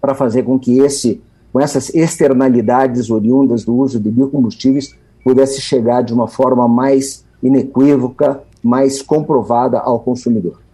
para 0.00 0.14
fazer 0.14 0.42
com 0.42 0.58
que 0.58 0.78
esse, 0.78 1.20
com 1.52 1.60
essas 1.60 1.94
externalidades 1.94 3.10
oriundas 3.10 3.64
do 3.64 3.74
uso 3.74 3.98
de 3.98 4.10
biocombustíveis 4.10 4.94
pudesse 5.24 5.60
chegar 5.60 6.02
de 6.02 6.12
uma 6.12 6.28
forma 6.28 6.68
mais 6.68 7.24
inequívoca, 7.42 8.42
mais 8.62 9.02
comprovada 9.02 9.78
ao 9.78 10.00
consumidor. 10.00 10.65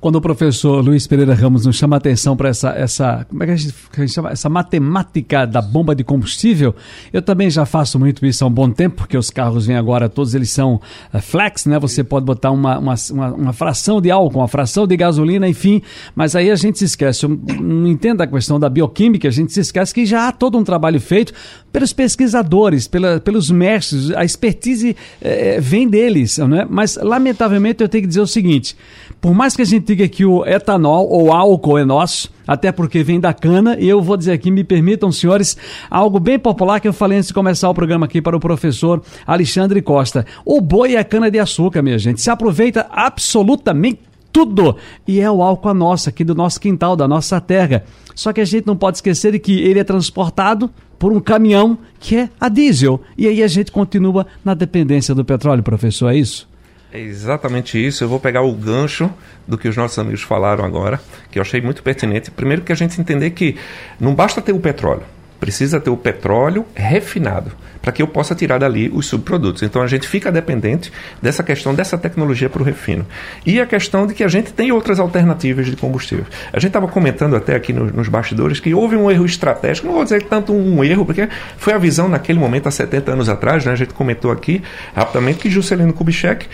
Quando 0.00 0.16
o 0.16 0.20
professor 0.20 0.84
Luiz 0.84 1.06
Pereira 1.06 1.34
Ramos 1.34 1.66
nos 1.66 1.76
chama 1.76 1.96
a 1.96 1.98
atenção 1.98 2.36
para 2.36 2.48
essa, 2.48 2.70
essa, 2.70 3.26
como 3.28 3.42
é 3.42 3.46
que 3.46 3.52
a 3.52 3.56
gente, 3.56 3.74
chama? 4.08 4.30
Essa 4.30 4.48
matemática 4.48 5.46
da 5.46 5.60
bomba 5.60 5.94
de 5.94 6.04
combustível, 6.04 6.74
eu 7.12 7.20
também 7.20 7.50
já 7.50 7.66
faço 7.66 7.98
muito 7.98 8.24
isso 8.24 8.44
há 8.44 8.46
um 8.46 8.52
bom 8.52 8.70
tempo, 8.70 8.96
porque 8.96 9.16
os 9.16 9.30
carros 9.30 9.66
vêm 9.66 9.76
agora, 9.76 10.08
todos 10.08 10.34
eles 10.34 10.50
são 10.50 10.80
uh, 11.12 11.20
flex, 11.20 11.66
né? 11.66 11.78
Você 11.78 12.04
pode 12.04 12.24
botar 12.24 12.50
uma, 12.50 12.78
uma, 12.78 12.94
uma, 13.10 13.34
uma, 13.34 13.52
fração 13.52 14.00
de 14.00 14.10
álcool, 14.10 14.38
uma 14.38 14.48
fração 14.48 14.86
de 14.86 14.96
gasolina, 14.96 15.48
enfim, 15.48 15.82
mas 16.14 16.36
aí 16.36 16.50
a 16.50 16.56
gente 16.56 16.78
se 16.78 16.84
esquece, 16.84 17.24
eu 17.24 17.30
não 17.60 17.88
entendo 17.88 18.20
a 18.20 18.26
questão 18.26 18.60
da 18.60 18.68
bioquímica, 18.68 19.26
a 19.26 19.32
gente 19.32 19.52
se 19.52 19.60
esquece 19.60 19.92
que 19.92 20.06
já 20.06 20.28
há 20.28 20.32
todo 20.32 20.56
um 20.56 20.64
trabalho 20.64 21.00
feito 21.00 21.32
pelos 21.72 21.92
pesquisadores, 21.92 22.88
pela, 22.88 23.20
pelos 23.20 23.50
mestres, 23.50 24.10
a 24.12 24.24
expertise 24.24 24.96
eh, 25.20 25.58
vem 25.60 25.88
deles, 25.88 26.38
né? 26.38 26.66
Mas, 26.68 26.96
lamentavelmente, 26.96 27.82
eu 27.82 27.88
tenho 27.88 28.02
que 28.02 28.08
dizer 28.08 28.20
o 28.20 28.26
seguinte, 28.26 28.76
por 29.20 29.34
mais 29.34 29.54
que 29.54 29.62
a 29.62 29.64
gente 29.64 29.86
diga 29.86 30.08
que 30.08 30.24
o 30.24 30.46
etanol 30.46 31.08
ou 31.08 31.32
álcool 31.32 31.78
é 31.78 31.84
nosso, 31.84 32.30
até 32.46 32.72
porque 32.72 33.02
vem 33.02 33.20
da 33.20 33.34
cana, 33.34 33.76
e 33.78 33.88
eu 33.88 34.00
vou 34.00 34.16
dizer 34.16 34.32
aqui, 34.32 34.50
me 34.50 34.64
permitam, 34.64 35.12
senhores, 35.12 35.56
algo 35.90 36.18
bem 36.18 36.38
popular 36.38 36.80
que 36.80 36.88
eu 36.88 36.92
falei 36.92 37.18
antes 37.18 37.28
de 37.28 37.34
começar 37.34 37.68
o 37.68 37.74
programa 37.74 38.06
aqui 38.06 38.22
para 38.22 38.36
o 38.36 38.40
professor 38.40 39.02
Alexandre 39.26 39.82
Costa. 39.82 40.24
O 40.44 40.60
boi 40.60 40.96
é 40.96 41.04
cana 41.04 41.30
de 41.30 41.38
açúcar, 41.38 41.82
minha 41.82 41.98
gente. 41.98 42.20
Se 42.22 42.30
aproveita 42.30 42.86
absolutamente 42.90 44.07
tudo. 44.32 44.76
E 45.06 45.20
é 45.20 45.30
o 45.30 45.42
álcool 45.42 45.74
nossa, 45.74 46.10
aqui 46.10 46.24
do 46.24 46.34
nosso 46.34 46.60
quintal, 46.60 46.96
da 46.96 47.08
nossa 47.08 47.40
terra. 47.40 47.84
Só 48.14 48.32
que 48.32 48.40
a 48.40 48.44
gente 48.44 48.66
não 48.66 48.76
pode 48.76 48.98
esquecer 48.98 49.38
que 49.38 49.60
ele 49.60 49.78
é 49.78 49.84
transportado 49.84 50.70
por 50.98 51.12
um 51.12 51.20
caminhão 51.20 51.78
que 52.00 52.16
é 52.16 52.28
a 52.40 52.48
diesel. 52.48 53.00
E 53.16 53.26
aí 53.26 53.42
a 53.42 53.48
gente 53.48 53.70
continua 53.70 54.26
na 54.44 54.54
dependência 54.54 55.14
do 55.14 55.24
petróleo, 55.24 55.62
professor, 55.62 56.10
é 56.10 56.16
isso? 56.16 56.48
É 56.92 56.98
exatamente 56.98 57.84
isso. 57.84 58.02
Eu 58.02 58.08
vou 58.08 58.18
pegar 58.18 58.42
o 58.42 58.52
gancho 58.52 59.10
do 59.46 59.58
que 59.58 59.68
os 59.68 59.76
nossos 59.76 59.98
amigos 59.98 60.22
falaram 60.22 60.64
agora, 60.64 61.00
que 61.30 61.38
eu 61.38 61.42
achei 61.42 61.60
muito 61.60 61.82
pertinente. 61.82 62.30
Primeiro 62.30 62.62
que 62.62 62.72
a 62.72 62.74
gente 62.74 63.00
entender 63.00 63.30
que 63.30 63.56
não 64.00 64.14
basta 64.14 64.40
ter 64.40 64.52
o 64.52 64.58
petróleo, 64.58 65.02
precisa 65.38 65.80
ter 65.80 65.90
o 65.90 65.96
petróleo 65.96 66.64
refinado 66.74 67.52
para 67.80 67.92
que 67.92 68.02
eu 68.02 68.06
possa 68.06 68.34
tirar 68.34 68.58
dali 68.58 68.90
os 68.92 69.06
subprodutos. 69.06 69.62
Então 69.62 69.80
a 69.80 69.86
gente 69.86 70.06
fica 70.06 70.30
dependente 70.30 70.92
dessa 71.22 71.42
questão 71.42 71.74
dessa 71.74 71.96
tecnologia 71.96 72.48
para 72.48 72.60
o 72.60 72.64
refino. 72.64 73.06
E 73.46 73.60
a 73.60 73.66
questão 73.66 74.06
de 74.06 74.14
que 74.14 74.24
a 74.24 74.28
gente 74.28 74.52
tem 74.52 74.70
outras 74.72 75.00
alternativas 75.00 75.66
de 75.66 75.76
combustível. 75.76 76.26
A 76.52 76.58
gente 76.58 76.68
estava 76.68 76.88
comentando 76.88 77.34
até 77.34 77.54
aqui 77.54 77.72
no, 77.72 77.86
nos 77.86 78.08
bastidores 78.08 78.60
que 78.60 78.74
houve 78.74 78.96
um 78.96 79.10
erro 79.10 79.24
estratégico, 79.24 79.86
não 79.86 79.94
vou 79.94 80.04
dizer 80.04 80.22
tanto 80.24 80.52
um 80.52 80.84
erro, 80.84 81.06
porque 81.06 81.28
foi 81.56 81.72
a 81.72 81.78
visão 81.78 82.08
naquele 82.08 82.38
momento, 82.38 82.68
há 82.68 82.70
70 82.70 83.12
anos 83.12 83.28
atrás, 83.28 83.64
né? 83.64 83.72
a 83.72 83.76
gente 83.76 83.94
comentou 83.94 84.30
aqui 84.30 84.62
rapidamente 84.94 85.38
que 85.38 85.50
Juscelino 85.50 85.92
Kubitschek 85.92 86.46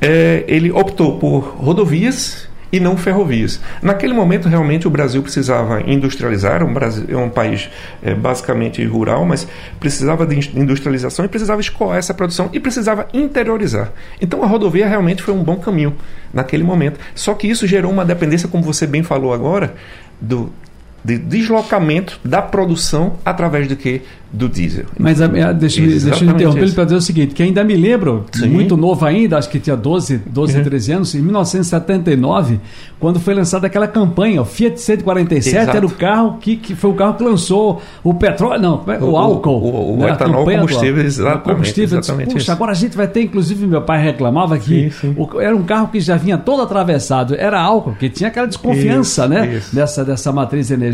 é, 0.00 0.44
ele 0.48 0.72
optou 0.72 1.18
por 1.18 1.40
rodovias 1.56 2.49
e 2.72 2.78
não 2.78 2.96
ferrovias. 2.96 3.60
Naquele 3.82 4.12
momento, 4.12 4.48
realmente, 4.48 4.86
o 4.86 4.90
Brasil 4.90 5.22
precisava 5.22 5.80
industrializar, 5.82 6.62
um 6.64 6.72
Brasil, 6.72 7.04
é 7.08 7.16
um 7.16 7.28
país 7.28 7.68
é, 8.02 8.14
basicamente 8.14 8.84
rural, 8.84 9.24
mas 9.24 9.46
precisava 9.78 10.26
de 10.26 10.58
industrialização 10.58 11.24
e 11.24 11.28
precisava 11.28 11.60
escoar 11.60 11.98
essa 11.98 12.14
produção 12.14 12.48
e 12.52 12.60
precisava 12.60 13.08
interiorizar. 13.12 13.92
Então, 14.20 14.42
a 14.42 14.46
rodovia 14.46 14.86
realmente 14.86 15.22
foi 15.22 15.34
um 15.34 15.42
bom 15.42 15.56
caminho 15.56 15.96
naquele 16.32 16.62
momento. 16.62 16.98
Só 17.14 17.34
que 17.34 17.48
isso 17.48 17.66
gerou 17.66 17.90
uma 17.90 18.04
dependência, 18.04 18.48
como 18.48 18.62
você 18.62 18.86
bem 18.86 19.02
falou 19.02 19.32
agora, 19.32 19.74
do 20.20 20.52
de 21.04 21.18
deslocamento 21.18 22.18
da 22.24 22.42
produção 22.42 23.14
através 23.24 23.66
do 23.68 23.76
que? 23.76 24.02
Do 24.32 24.48
diesel. 24.48 24.84
Mas 24.96 25.20
a, 25.20 25.24
a, 25.24 25.52
deixa, 25.52 25.80
deixa 25.80 26.24
eu 26.24 26.30
interromper 26.30 26.62
ele 26.62 26.72
para 26.72 26.84
dizer 26.84 26.96
o 26.96 27.00
seguinte, 27.00 27.34
que 27.34 27.42
ainda 27.42 27.64
me 27.64 27.74
lembro, 27.74 28.26
Sim. 28.30 28.46
muito 28.46 28.76
novo 28.76 29.04
ainda, 29.04 29.36
acho 29.36 29.48
que 29.48 29.58
tinha 29.58 29.76
12, 29.76 30.18
12 30.24 30.56
uhum. 30.56 30.62
13 30.62 30.92
anos, 30.92 31.14
em 31.16 31.20
1979, 31.20 32.60
quando 33.00 33.18
foi 33.18 33.34
lançada 33.34 33.66
aquela 33.66 33.88
campanha, 33.88 34.40
o 34.40 34.44
Fiat 34.44 34.80
147 34.80 35.56
Exato. 35.56 35.76
era 35.76 35.84
o 35.84 35.90
carro 35.90 36.38
que, 36.38 36.56
que 36.56 36.76
foi 36.76 36.90
o 36.90 36.94
carro 36.94 37.14
que 37.14 37.24
lançou 37.24 37.82
o 38.04 38.14
petróleo, 38.14 38.62
não, 38.62 38.84
o, 39.00 39.10
o 39.10 39.16
álcool. 39.16 39.58
O, 39.58 39.94
o, 39.94 39.96
né, 39.96 40.04
o 40.04 40.08
etanol 40.14 40.44
combustível, 40.44 41.04
exatamente. 41.04 41.42
Combustível, 41.42 41.98
exatamente 41.98 42.32
Puxa, 42.32 42.52
agora 42.52 42.70
a 42.70 42.74
gente 42.76 42.96
vai 42.96 43.08
ter, 43.08 43.22
inclusive 43.22 43.66
meu 43.66 43.82
pai 43.82 44.00
reclamava 44.00 44.56
que 44.58 44.90
sim, 44.90 45.14
sim. 45.14 45.14
O, 45.18 45.40
era 45.40 45.56
um 45.56 45.64
carro 45.64 45.88
que 45.88 45.98
já 45.98 46.16
vinha 46.16 46.38
todo 46.38 46.62
atravessado, 46.62 47.34
era 47.36 47.60
álcool, 47.60 47.96
que 47.98 48.08
tinha 48.08 48.28
aquela 48.28 48.46
desconfiança, 48.46 49.22
isso, 49.22 49.28
né, 49.28 49.54
isso. 49.56 49.74
Dessa, 49.74 50.04
dessa 50.04 50.30
matriz 50.30 50.70
energética. 50.70 50.89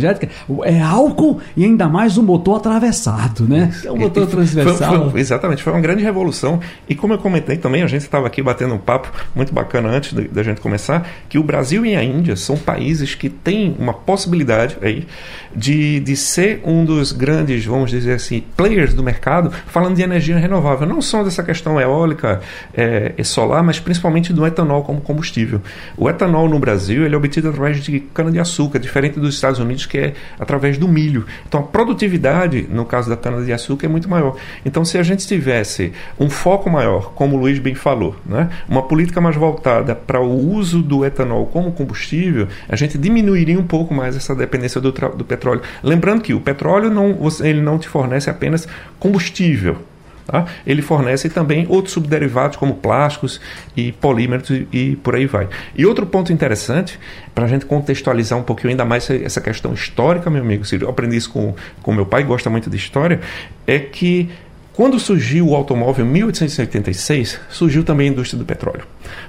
É 0.65 0.81
álcool 0.81 1.41
e 1.57 1.65
ainda 1.65 1.89
mais 1.89 2.17
o 2.17 2.23
motor 2.23 2.57
atravessado, 2.57 3.45
né? 3.49 3.73
É 3.85 3.91
um 3.91 3.97
motor 3.97 4.27
transversal. 4.27 5.03
Foi, 5.03 5.11
foi, 5.11 5.21
exatamente, 5.21 5.63
foi 5.63 5.73
uma 5.73 5.81
grande 5.81 6.03
revolução. 6.03 6.61
E 6.89 6.95
como 6.95 7.15
eu 7.15 7.19
comentei 7.19 7.57
também, 7.57 7.83
a 7.83 7.87
gente 7.87 8.03
estava 8.03 8.27
aqui 8.27 8.43
batendo 8.43 8.75
um 8.75 8.79
papo 8.79 9.11
muito 9.35 9.53
bacana 9.53 9.89
antes 9.89 10.13
da 10.13 10.43
gente 10.43 10.61
começar, 10.61 11.09
que 11.29 11.39
o 11.39 11.43
Brasil 11.43 11.85
e 11.85 11.95
a 11.95 12.03
Índia 12.03 12.37
são 12.37 12.57
países 12.57 13.15
que 13.15 13.29
têm 13.29 13.75
uma 13.79 13.93
possibilidade 13.93 14.77
aí 14.83 15.07
de, 15.55 16.01
de 16.01 16.17
ser 16.17 16.61
um 16.65 16.85
dos 16.85 17.13
grandes, 17.13 17.65
vamos 17.65 17.91
dizer 17.91 18.15
assim, 18.15 18.43
players 18.57 18.95
do 18.95 19.03
mercado, 19.03 19.51
falando 19.67 19.97
de 19.97 20.03
energia 20.03 20.37
renovável. 20.39 20.87
Não 20.87 21.01
só 21.01 21.23
dessa 21.23 21.43
questão 21.43 21.81
eólica 21.81 22.41
é, 22.75 23.13
e 23.17 23.25
solar, 23.25 23.63
mas 23.63 23.81
principalmente 23.81 24.33
do 24.33 24.47
etanol 24.47 24.83
como 24.83 25.01
combustível. 25.01 25.61
O 25.97 26.09
etanol 26.09 26.49
no 26.49 26.59
Brasil 26.59 27.05
ele 27.05 27.15
é 27.15 27.19
obtido 27.19 27.49
através 27.49 27.83
de 27.83 28.01
cana-de-açúcar, 28.01 28.79
diferente 28.79 29.19
dos 29.19 29.35
Estados 29.35 29.59
Unidos, 29.59 29.86
que 29.87 29.99
é 29.99 30.15
através 30.39 30.79
do 30.79 30.89
milho. 30.89 31.25
Então 31.47 31.61
a 31.61 31.63
produtividade, 31.63 32.67
no 32.71 32.85
caso 32.85 33.09
da 33.09 33.17
cana-de-açúcar, 33.17 33.87
é 33.87 33.89
muito 33.89 34.09
maior. 34.09 34.37
Então, 34.65 34.85
se 34.85 34.99
a 34.99 35.03
gente 35.03 35.27
tivesse 35.27 35.93
um 36.19 36.29
foco 36.29 36.69
maior, 36.71 37.13
como 37.15 37.37
o 37.37 37.41
Luiz 37.41 37.59
bem 37.59 37.75
falou, 37.75 38.17
né, 38.25 38.51
uma 38.69 38.83
política 38.83 39.21
mais 39.21 39.37
voltada 39.37 39.95
para 39.95 40.21
o 40.21 40.55
uso 40.55 40.83
do 40.83 41.05
etanol 41.05 41.47
como 41.47 41.73
combustível, 41.73 42.49
a 42.69 42.77
gente 42.77 42.99
diminuiria 42.99 43.59
um 43.59 43.67
pouco 43.67 43.95
mais 43.95 44.17
essa 44.17 44.35
dependência 44.35 44.81
do, 44.81 44.93
do 44.93 45.25
petróleo. 45.25 45.63
Lembrando 45.83 46.23
que 46.23 46.35
o 46.35 46.41
petróleo 46.41 46.91
não, 46.91 47.17
ele 47.41 47.61
não 47.61 47.79
te 47.79 47.89
fornece 47.89 48.31
apenas 48.31 48.67
combustível. 48.99 49.79
Tá? 50.27 50.45
Ele 50.67 50.83
fornece 50.83 51.29
também 51.29 51.67
outros 51.69 51.95
subderivados 51.95 52.57
como 52.57 52.75
plásticos 52.75 53.41
e 53.77 53.93
polímeros 53.93 54.51
e, 54.51 54.67
e 54.73 54.97
por 54.97 55.15
aí 55.15 55.25
vai. 55.25 55.49
E 55.77 55.87
outro 55.87 56.05
ponto 56.05 56.33
interessante, 56.33 56.99
para 57.33 57.45
a 57.45 57.49
gente 57.49 57.65
contextualizar 57.65 58.37
um 58.37 58.43
pouquinho 58.43 58.71
ainda 58.71 58.85
mais 58.85 59.09
essa 59.09 59.41
questão 59.41 59.73
histórica, 59.73 60.29
meu 60.29 60.43
amigo, 60.43 60.65
eu 60.81 60.91
aprendi 60.91 61.17
isso 61.17 61.31
com, 61.31 61.55
com 61.81 61.93
meu 61.93 62.05
pai, 62.05 62.25
gosta 62.25 62.51
muito 62.51 62.69
de 62.69 62.77
história, 62.77 63.21
é 63.67 63.79
que 63.79 64.29
quando 64.77 64.99
surgiu 64.99 65.49
o 65.49 65.55
automóvel 65.55 66.05
em 66.05 66.09
1886, 66.11 67.41
surgiu 67.49 67.83
também 67.83 68.09
a 68.09 68.13
indústria 68.13 68.39
do 68.39 68.45
petróleo. 68.45 68.83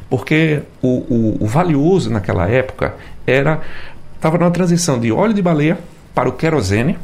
Porque 0.10 0.62
o, 0.82 0.88
o, 0.88 1.38
o 1.39 1.48
valioso 1.48 2.10
naquela 2.10 2.50
época 2.50 2.96
era 3.25 3.62
estava 4.16 4.38
numa 4.38 4.51
transição 4.51 5.00
de 5.00 5.12
óleo 5.12 5.34
de 5.34 5.42
baleia 5.42 5.77
para 6.13 6.27
o 6.27 6.34
querosene. 6.34 6.98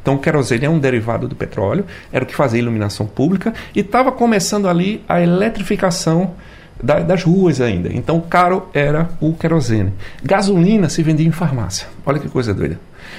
Então, 0.00 0.14
o 0.14 0.18
querosene 0.18 0.66
é 0.66 0.70
um 0.70 0.78
derivado 0.78 1.28
do 1.28 1.34
petróleo, 1.34 1.84
era 2.12 2.24
o 2.24 2.26
que 2.26 2.34
fazia 2.34 2.58
iluminação 2.58 3.06
pública, 3.06 3.52
e 3.74 3.80
estava 3.80 4.12
começando 4.12 4.68
ali 4.68 5.02
a 5.08 5.20
eletrificação 5.20 6.34
da, 6.82 7.00
das 7.00 7.22
ruas 7.22 7.60
ainda. 7.60 7.90
Então, 7.92 8.20
caro 8.20 8.68
era 8.72 9.08
o 9.20 9.34
querosene. 9.34 9.92
Gasolina 10.22 10.88
se 10.88 11.02
vendia 11.02 11.26
em 11.26 11.32
farmácia. 11.32 11.86
Olha 12.04 12.18
que 12.18 12.28
coisa 12.28 12.54
doida. 12.54 12.78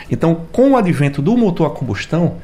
Então, 0.09 0.41
com 0.51 0.71
o 0.71 0.77
advento 0.77 1.21
do 1.21 1.37
motor 1.37 1.67
a 1.67 1.69
combustão, 1.69 2.37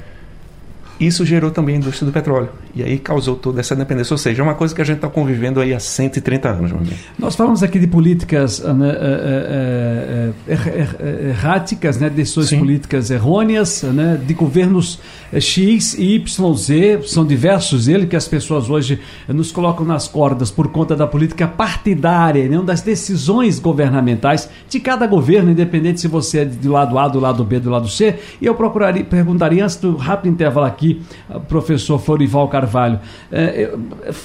isso 0.99 1.25
gerou 1.25 1.51
também 1.51 1.75
a 1.75 1.77
indústria 1.77 2.05
do 2.05 2.11
petróleo. 2.11 2.49
E 2.75 2.83
aí 2.83 2.97
causou 2.97 3.35
toda 3.35 3.59
essa 3.59 3.75
dependência. 3.75 4.13
Ou 4.13 4.17
seja, 4.17 4.41
é 4.41 4.43
uma 4.43 4.55
coisa 4.55 4.73
que 4.73 4.81
a 4.81 4.85
gente 4.85 4.97
está 4.97 5.07
convivendo 5.07 5.59
aí 5.59 5.73
há 5.73 5.79
130 5.79 6.49
anos. 6.49 6.71
Nós 7.17 7.35
falamos 7.35 7.63
aqui 7.63 7.79
de 7.79 7.87
políticas 7.87 8.59
uh, 8.59 8.73
né, 8.73 8.91
uh, 8.91 10.33
uh, 10.51 11.29
erráticas, 11.29 11.97
né, 11.97 12.09
decisões 12.09 12.49
Sim. 12.49 12.59
políticas 12.59 13.11
errôneas, 13.11 13.83
né, 13.83 14.19
de 14.23 14.33
governos 14.33 14.99
X 15.33 15.93
e 15.95 16.15
Y, 16.15 16.55
Z, 16.55 17.01
são 17.05 17.25
diversos 17.25 17.87
eles 17.87 18.07
que 18.07 18.15
as 18.15 18.27
pessoas 18.27 18.69
hoje 18.69 18.99
nos 19.27 19.51
colocam 19.51 19.85
nas 19.85 20.07
cordas 20.07 20.49
por 20.49 20.69
conta 20.69 20.95
da 20.95 21.05
política 21.05 21.47
partidária, 21.47 22.47
não 22.47 22.63
das 22.63 22.81
decisões 22.81 23.59
governamentais 23.59 24.49
de 24.69 24.79
cada 24.79 25.05
governo, 25.05 25.51
independente 25.51 26.01
se 26.01 26.07
você 26.07 26.39
é 26.39 26.45
do 26.45 26.71
lado 26.71 26.97
A, 26.97 27.07
do 27.07 27.19
lado 27.19 27.43
B, 27.43 27.59
do 27.59 27.69
lado 27.69 27.89
C. 27.89 28.15
E 28.41 28.45
eu 28.45 28.55
procuraria, 28.55 29.03
perguntaria 29.03 29.63
antes 29.63 29.75
do 29.75 29.95
rápido 29.95 30.31
intervalo 30.31 30.65
aqui, 30.65 30.86
aqui, 30.87 31.01
professor 31.47 31.99
Florival 31.99 32.47
Carvalho, 32.47 32.99
é, 33.31 33.73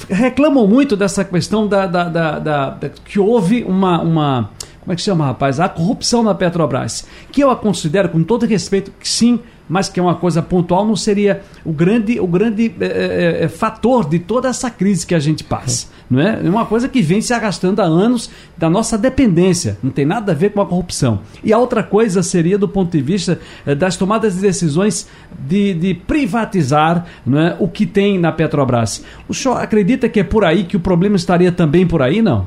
reclamam 0.08 0.66
muito 0.66 0.96
dessa 0.96 1.24
questão 1.24 1.66
da, 1.66 1.86
da, 1.86 2.04
da, 2.08 2.38
da, 2.38 2.90
que 3.04 3.18
houve 3.18 3.64
uma, 3.64 4.00
uma. 4.00 4.50
Como 4.80 4.92
é 4.92 4.96
que 4.96 5.02
chama, 5.02 5.26
rapaz? 5.26 5.60
A 5.60 5.68
corrupção 5.68 6.22
na 6.22 6.34
Petrobras. 6.34 7.06
Que 7.30 7.42
eu 7.42 7.50
a 7.50 7.56
considero, 7.56 8.08
com 8.08 8.22
todo 8.22 8.46
respeito, 8.46 8.92
que 8.98 9.08
sim, 9.08 9.38
mas 9.72 9.88
que 9.88 9.98
é 9.98 10.02
uma 10.02 10.16
coisa 10.16 10.42
pontual, 10.42 10.86
não 10.86 10.94
seria 10.94 11.40
o 11.64 11.72
grande, 11.72 12.20
o 12.20 12.26
grande 12.26 12.74
é, 12.78 13.44
é, 13.44 13.48
fator 13.48 14.06
de 14.06 14.18
toda 14.18 14.46
essa 14.46 14.70
crise 14.70 15.06
que 15.06 15.14
a 15.14 15.18
gente 15.18 15.42
passa. 15.42 15.86
Não 16.10 16.20
é? 16.20 16.40
é 16.44 16.50
uma 16.50 16.66
coisa 16.66 16.90
que 16.90 17.00
vem 17.00 17.22
se 17.22 17.32
arrastando 17.32 17.80
há 17.80 17.86
anos 17.86 18.28
da 18.54 18.68
nossa 18.68 18.98
dependência, 18.98 19.78
não 19.82 19.90
tem 19.90 20.04
nada 20.04 20.32
a 20.32 20.34
ver 20.34 20.50
com 20.50 20.60
a 20.60 20.66
corrupção. 20.66 21.20
E 21.42 21.54
a 21.54 21.58
outra 21.58 21.82
coisa 21.82 22.22
seria 22.22 22.58
do 22.58 22.68
ponto 22.68 22.92
de 22.92 23.02
vista 23.02 23.40
das 23.78 23.96
tomadas 23.96 24.34
de 24.34 24.42
decisões 24.42 25.08
de, 25.48 25.72
de 25.72 25.94
privatizar 25.94 27.06
não 27.24 27.40
é, 27.40 27.56
o 27.58 27.66
que 27.66 27.86
tem 27.86 28.18
na 28.18 28.30
Petrobras. 28.30 29.02
O 29.26 29.32
senhor 29.32 29.56
acredita 29.56 30.06
que 30.06 30.20
é 30.20 30.24
por 30.24 30.44
aí 30.44 30.64
que 30.64 30.76
o 30.76 30.80
problema 30.80 31.16
estaria 31.16 31.50
também 31.50 31.86
por 31.86 32.02
aí, 32.02 32.20
não? 32.20 32.46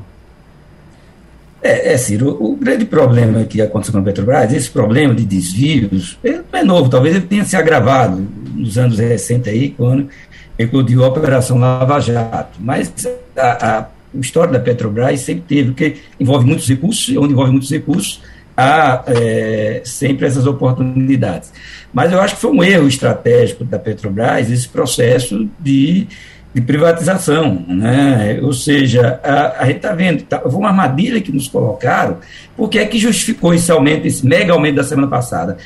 É, 1.62 1.94
é, 1.94 1.96
Ciro, 1.96 2.36
o 2.40 2.54
grande 2.54 2.84
problema 2.84 3.44
que 3.44 3.60
aconteceu 3.60 3.92
com 3.92 3.98
a 3.98 4.02
Petrobras, 4.02 4.52
esse 4.52 4.70
problema 4.70 5.14
de 5.14 5.24
desvios, 5.24 6.18
não 6.22 6.60
é 6.60 6.62
novo, 6.62 6.88
talvez 6.88 7.16
ele 7.16 7.26
tenha 7.26 7.44
se 7.44 7.56
agravado 7.56 8.26
nos 8.54 8.78
anos 8.78 8.98
recentes 8.98 9.52
aí, 9.52 9.70
quando 9.70 10.08
eclodiu 10.58 11.04
a 11.04 11.08
Operação 11.08 11.58
Lava 11.58 12.00
Jato. 12.00 12.58
Mas 12.60 12.92
a, 13.36 13.78
a 13.78 13.88
história 14.20 14.52
da 14.52 14.60
Petrobras 14.60 15.20
sempre 15.20 15.44
teve, 15.48 15.68
porque 15.70 15.96
envolve 16.18 16.46
muitos 16.46 16.68
recursos, 16.68 17.16
onde 17.16 17.32
envolve 17.32 17.50
muitos 17.50 17.70
recursos, 17.70 18.22
há 18.56 19.04
é, 19.06 19.82
sempre 19.84 20.26
essas 20.26 20.46
oportunidades. 20.46 21.52
Mas 21.92 22.12
eu 22.12 22.20
acho 22.20 22.36
que 22.36 22.40
foi 22.40 22.50
um 22.50 22.62
erro 22.62 22.88
estratégico 22.88 23.64
da 23.64 23.78
Petrobras 23.78 24.50
esse 24.50 24.68
processo 24.68 25.48
de 25.60 26.06
de 26.56 26.62
privatização, 26.62 27.66
né? 27.68 28.40
ou 28.42 28.50
seja, 28.50 29.20
a, 29.22 29.62
a 29.62 29.66
gente 29.66 29.76
está 29.76 29.92
vendo, 29.92 30.22
tá, 30.22 30.40
uma 30.46 30.68
armadilha 30.68 31.20
que 31.20 31.30
nos 31.30 31.48
colocaram, 31.48 32.16
porque 32.56 32.78
é 32.78 32.86
que 32.86 32.98
justificou 32.98 33.52
esse 33.52 33.70
aumento, 33.70 34.06
esse 34.06 34.26
mega 34.26 34.54
aumento 34.54 34.76
da 34.76 34.82
semana 34.82 35.06
passada? 35.06 35.58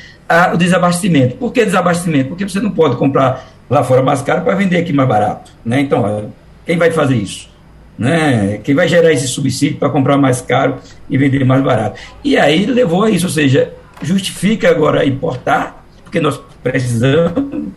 o 0.53 0.57
desabastecimento. 0.57 1.37
Por 1.37 1.53
que 1.53 1.63
desabastecimento? 1.63 2.29
Porque 2.29 2.43
você 2.43 2.59
não 2.59 2.71
pode 2.71 2.97
comprar 2.97 3.47
lá 3.69 3.85
fora 3.85 4.01
mais 4.01 4.21
caro 4.21 4.41
para 4.41 4.53
vender 4.53 4.79
aqui 4.79 4.91
mais 4.91 5.07
barato. 5.07 5.53
Né? 5.63 5.79
Então, 5.79 6.29
quem 6.65 6.77
vai 6.77 6.91
fazer 6.91 7.15
isso? 7.15 7.49
Né? 7.97 8.59
Quem 8.61 8.75
vai 8.75 8.85
gerar 8.89 9.13
esse 9.13 9.29
subsídio 9.29 9.77
para 9.77 9.89
comprar 9.89 10.17
mais 10.17 10.41
caro 10.41 10.75
e 11.09 11.17
vender 11.17 11.45
mais 11.45 11.63
barato? 11.63 11.97
E 12.21 12.37
aí 12.37 12.65
levou 12.65 13.03
a 13.03 13.09
isso, 13.09 13.27
ou 13.27 13.31
seja, 13.31 13.71
justifica 14.01 14.69
agora 14.69 15.05
importar, 15.05 15.85
porque 16.03 16.19
nós 16.19 16.37
precisamos 16.61 17.71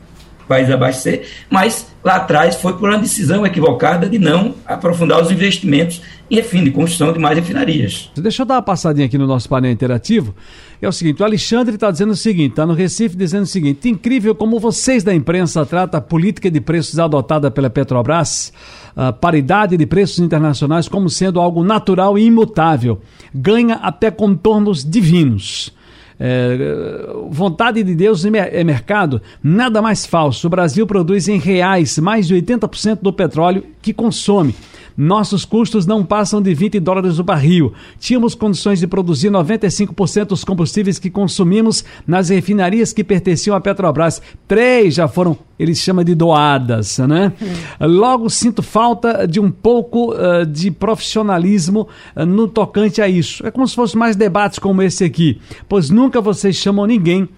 país 0.47 0.71
abastecer, 0.71 1.27
mas 1.51 1.87
lá 2.03 2.17
atrás 2.17 2.57
foi 2.57 2.75
por 2.75 2.89
uma 2.89 2.99
decisão 2.99 3.47
equivocada 3.47 4.09
de 4.09 4.19
não 4.19 4.55
aprofundar 4.67 5.23
os 5.23 5.31
investimentos 5.31 6.03
em 6.31 6.37
refino, 6.37 6.65
de 6.65 6.71
construção 6.71 7.13
de 7.13 7.19
mais 7.19 7.37
refinarias. 7.37 8.11
Deixa 8.17 8.43
eu 8.43 8.47
dar 8.47 8.55
uma 8.55 8.63
passadinha 8.63 9.07
aqui 9.07 9.19
no 9.19 9.27
nosso 9.27 9.49
painel 9.49 9.71
interativo. 9.71 10.35
É 10.81 10.89
o 10.89 10.93
seguinte, 10.93 11.23
o 11.23 11.25
Alexandre 11.25 11.75
está 11.75 11.91
dizendo 11.91 12.13
o 12.13 12.17
seguinte, 12.17 12.51
está 12.51 12.67
no 12.67 12.75
Recife 12.75 13.17
dizendo 13.17 13.45
o 13.45 13.47
seguinte, 13.47 13.89
incrível 13.89 14.35
como 14.35 14.59
vocês 14.59 15.03
da 15.03 15.15
imprensa 15.15 15.65
tratam 15.65 15.99
a 15.99 16.01
política 16.01 16.51
de 16.51 16.61
preços 16.61 16.99
adotada 16.99 17.51
pela 17.51 17.71
Petrobras, 17.71 18.53
a 18.97 19.13
paridade 19.13 19.77
de 19.77 19.87
preços 19.87 20.19
internacionais 20.19 20.89
como 20.89 21.09
sendo 21.09 21.41
algo 21.41 21.65
natural 21.65 22.19
e 22.19 22.25
imutável. 22.25 23.01
Ganha 23.35 23.77
até 23.77 24.11
contornos 24.11 24.85
divinos. 24.85 25.73
É, 26.19 27.09
vontade 27.31 27.83
de 27.83 27.95
Deus 27.95 28.25
é 28.25 28.65
mercado, 28.65 29.21
nada 29.43 29.83
mais 29.83 30.07
falso. 30.07 30.47
O 30.47 30.51
Brasil 30.51 30.87
produz 30.87 31.29
em 31.29 31.39
reais 31.39 31.99
mais 31.99 32.27
de 32.27 32.35
80% 32.35 33.01
do 33.03 33.13
petróleo 33.13 33.65
que 33.83 33.93
consome. 33.93 34.55
Nossos 34.97 35.45
custos 35.45 35.87
não 35.87 36.05
passam 36.05 36.41
de 36.41 36.55
20 36.55 36.79
dólares 36.79 37.19
o 37.19 37.25
barril. 37.25 37.73
Tínhamos 37.99 38.35
condições 38.35 38.79
de 38.79 38.87
produzir 38.87 39.31
95% 39.31 40.27
dos 40.27 40.45
combustíveis 40.45 40.99
que 40.99 41.11
consumimos 41.11 41.85
nas 42.07 42.29
refinarias 42.29 42.93
que 42.93 43.03
pertenciam 43.03 43.57
à 43.57 43.61
Petrobras. 43.61 44.23
Três 44.47 44.95
já 44.95 45.09
foram, 45.09 45.37
eles 45.59 45.79
chamam 45.79 46.05
de 46.05 46.15
doadas, 46.15 46.99
né? 46.99 47.33
Logo 47.81 48.31
sinto 48.31 48.63
falta 48.63 49.27
de 49.27 49.41
um 49.41 49.51
pouco 49.51 50.13
uh, 50.13 50.47
de 50.47 50.71
profissionalismo 50.71 51.89
uh, 52.17 52.25
no 52.25 52.47
tocante 52.47 53.03
a 53.03 53.09
isso. 53.09 53.45
É 53.47 53.51
como 53.51 53.67
se 53.67 53.75
fosse 53.75 53.97
mais 53.97 54.15
debates 54.15 54.59
como 54.59 54.83
esse 54.83 55.05
aqui, 55.05 55.41
pois 55.69 55.91
nunca 55.91 56.21
vocês 56.21 56.57
chamam 56.57 56.87
ninguém 56.87 57.29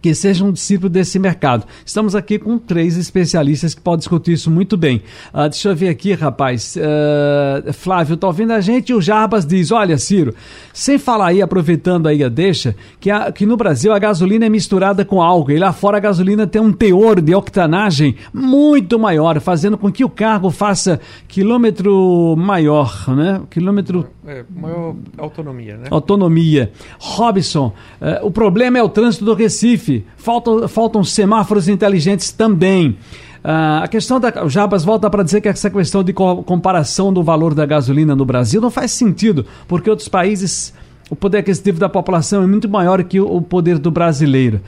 que 0.00 0.14
seja 0.14 0.44
um 0.44 0.52
discípulo 0.52 0.88
desse 0.88 1.18
mercado. 1.18 1.64
Estamos 1.84 2.14
aqui 2.14 2.38
com 2.38 2.58
três 2.58 2.96
especialistas 2.96 3.74
que 3.74 3.80
podem 3.80 3.98
discutir 3.98 4.32
isso 4.32 4.50
muito 4.50 4.76
bem. 4.76 5.02
Uh, 5.34 5.48
deixa 5.48 5.68
eu 5.68 5.76
ver 5.76 5.88
aqui, 5.88 6.14
rapaz. 6.14 6.76
Uh, 6.76 7.72
Flávio, 7.72 8.16
tá 8.16 8.26
ouvindo 8.26 8.52
a 8.52 8.60
gente? 8.60 8.90
E 8.90 8.94
o 8.94 9.00
Jarbas 9.00 9.44
diz: 9.44 9.72
Olha, 9.72 9.98
Ciro, 9.98 10.34
sem 10.72 10.98
falar 10.98 11.28
aí, 11.28 11.42
aproveitando 11.42 12.06
aí 12.06 12.22
a 12.22 12.28
deixa, 12.28 12.76
que, 13.00 13.10
a, 13.10 13.32
que 13.32 13.44
no 13.44 13.56
Brasil 13.56 13.92
a 13.92 13.98
gasolina 13.98 14.46
é 14.46 14.48
misturada 14.48 15.04
com 15.04 15.20
álcool 15.20 15.52
e 15.52 15.58
lá 15.58 15.72
fora 15.72 15.96
a 15.96 16.00
gasolina 16.00 16.46
tem 16.46 16.60
um 16.62 16.72
teor 16.72 17.20
de 17.20 17.34
octanagem 17.34 18.16
muito 18.32 18.98
maior, 18.98 19.40
fazendo 19.40 19.76
com 19.76 19.90
que 19.90 20.04
o 20.04 20.08
carro 20.08 20.50
faça 20.50 21.00
quilômetro 21.26 22.36
maior, 22.36 23.04
né? 23.08 23.40
Quilômetro. 23.50 24.06
É, 24.26 24.44
maior 24.54 24.94
autonomia, 25.16 25.76
né? 25.76 25.88
Autonomia. 25.90 26.70
Robson, 26.98 27.72
uh, 28.00 28.26
o 28.26 28.30
problema 28.30 28.78
é 28.78 28.82
o 28.82 28.88
trânsito 28.88 29.24
do 29.24 29.34
Recife. 29.34 29.87
Recife, 29.88 30.04
faltam, 30.16 30.68
faltam 30.68 31.02
semáforos 31.02 31.68
inteligentes 31.68 32.30
também. 32.30 32.90
Uh, 33.38 33.82
a 33.82 33.88
questão 33.88 34.20
da. 34.20 34.44
O 34.44 34.48
Jabas 34.48 34.84
volta 34.84 35.08
para 35.08 35.22
dizer 35.22 35.40
que 35.40 35.48
essa 35.48 35.70
questão 35.70 36.04
de 36.04 36.12
co 36.12 36.42
comparação 36.42 37.12
do 37.12 37.22
valor 37.22 37.54
da 37.54 37.64
gasolina 37.64 38.14
no 38.14 38.24
Brasil 38.24 38.60
não 38.60 38.70
faz 38.70 38.90
sentido, 38.92 39.46
porque 39.66 39.88
outros 39.88 40.08
países 40.08 40.74
o 41.10 41.16
poder 41.16 41.38
aquisitivo 41.38 41.80
da 41.80 41.88
população 41.88 42.42
é 42.42 42.46
muito 42.46 42.68
maior 42.68 43.02
que 43.02 43.18
o 43.18 43.40
poder 43.40 43.78
do 43.78 43.90
brasileiro. 43.90 44.60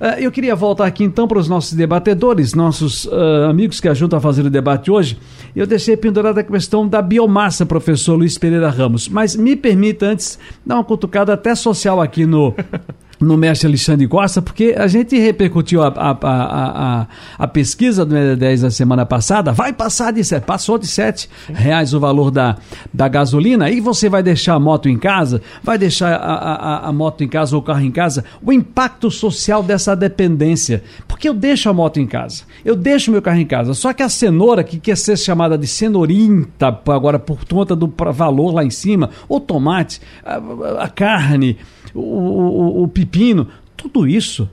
Uh, 0.00 0.20
eu 0.20 0.30
queria 0.30 0.54
voltar 0.54 0.86
aqui 0.86 1.02
então 1.02 1.26
para 1.26 1.38
os 1.38 1.48
nossos 1.48 1.72
debatedores, 1.72 2.54
nossos 2.54 3.06
uh, 3.06 3.48
amigos 3.50 3.80
que 3.80 3.88
ajudam 3.88 4.18
a 4.18 4.20
fazer 4.20 4.46
o 4.46 4.50
debate 4.50 4.90
hoje. 4.90 5.18
Eu 5.56 5.66
deixei 5.66 5.96
pendurada 5.96 6.40
a 6.40 6.44
questão 6.44 6.86
da 6.86 7.02
biomassa, 7.02 7.66
professor 7.66 8.14
Luiz 8.14 8.38
Pereira 8.38 8.70
Ramos. 8.70 9.08
Mas 9.08 9.34
me 9.34 9.56
permita 9.56 10.06
antes 10.06 10.38
dar 10.64 10.76
uma 10.76 10.84
cutucada 10.84 11.32
até 11.32 11.52
social 11.54 12.00
aqui 12.00 12.24
no. 12.24 12.54
no 13.20 13.36
mestre 13.36 13.66
Alexandre 13.66 14.06
Costa, 14.06 14.40
porque 14.40 14.74
a 14.76 14.86
gente 14.86 15.18
repercutiu 15.18 15.82
a, 15.82 15.88
a, 15.88 16.10
a, 16.10 17.00
a, 17.00 17.06
a 17.38 17.48
pesquisa 17.48 18.04
do 18.04 18.14
MED10 18.14 18.62
na 18.62 18.70
semana 18.70 19.04
passada, 19.04 19.52
vai 19.52 19.72
passar 19.72 20.12
de 20.12 20.22
sete, 20.24 20.44
passou 20.44 20.78
de 20.78 20.86
7 20.86 21.28
reais 21.48 21.92
o 21.92 22.00
valor 22.00 22.30
da, 22.30 22.56
da 22.92 23.08
gasolina, 23.08 23.66
aí 23.66 23.80
você 23.80 24.08
vai 24.08 24.22
deixar 24.22 24.54
a 24.54 24.60
moto 24.60 24.88
em 24.88 24.98
casa, 24.98 25.42
vai 25.62 25.76
deixar 25.78 26.14
a, 26.14 26.34
a, 26.34 26.88
a 26.88 26.92
moto 26.92 27.24
em 27.24 27.28
casa 27.28 27.56
ou 27.56 27.62
o 27.62 27.64
carro 27.64 27.82
em 27.82 27.90
casa, 27.90 28.24
o 28.42 28.52
impacto 28.52 29.10
social 29.10 29.62
dessa 29.62 29.96
dependência, 29.96 30.82
porque 31.06 31.28
eu 31.28 31.34
deixo 31.34 31.68
a 31.68 31.72
moto 31.72 31.98
em 31.98 32.06
casa, 32.06 32.44
eu 32.64 32.76
deixo 32.76 33.10
meu 33.10 33.22
carro 33.22 33.38
em 33.38 33.46
casa, 33.46 33.74
só 33.74 33.92
que 33.92 34.02
a 34.02 34.08
cenoura, 34.08 34.62
que 34.62 34.78
quer 34.78 34.96
ser 34.96 35.16
chamada 35.16 35.58
de 35.58 35.66
cenourinta 35.66 36.68
agora 36.68 37.18
por 37.18 37.44
conta 37.44 37.74
do 37.74 37.92
valor 38.12 38.54
lá 38.54 38.64
em 38.64 38.70
cima, 38.70 39.10
o 39.28 39.40
tomate, 39.40 40.00
a, 40.24 40.40
a 40.84 40.88
carne, 40.88 41.58
o, 41.94 42.00
o, 42.00 42.82
o 42.84 42.88
pepino, 42.88 43.48
tudo 43.76 44.06
isso 44.06 44.48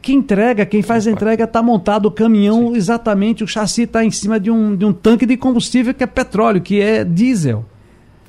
quem 0.00 0.18
entrega, 0.18 0.64
quem 0.64 0.82
faz 0.82 1.06
a 1.06 1.10
entrega 1.10 1.44
está 1.44 1.62
montado 1.62 2.06
o 2.06 2.10
caminhão, 2.10 2.68
Sim. 2.70 2.76
exatamente, 2.76 3.44
o 3.44 3.46
chassi 3.46 3.82
está 3.82 4.04
em 4.04 4.10
cima 4.10 4.38
de 4.38 4.50
um, 4.50 4.76
de 4.76 4.84
um 4.84 4.92
tanque 4.92 5.26
de 5.26 5.36
combustível 5.36 5.92
que 5.92 6.04
é 6.04 6.06
petróleo, 6.06 6.60
que 6.60 6.80
é 6.80 7.04
diesel. 7.04 7.64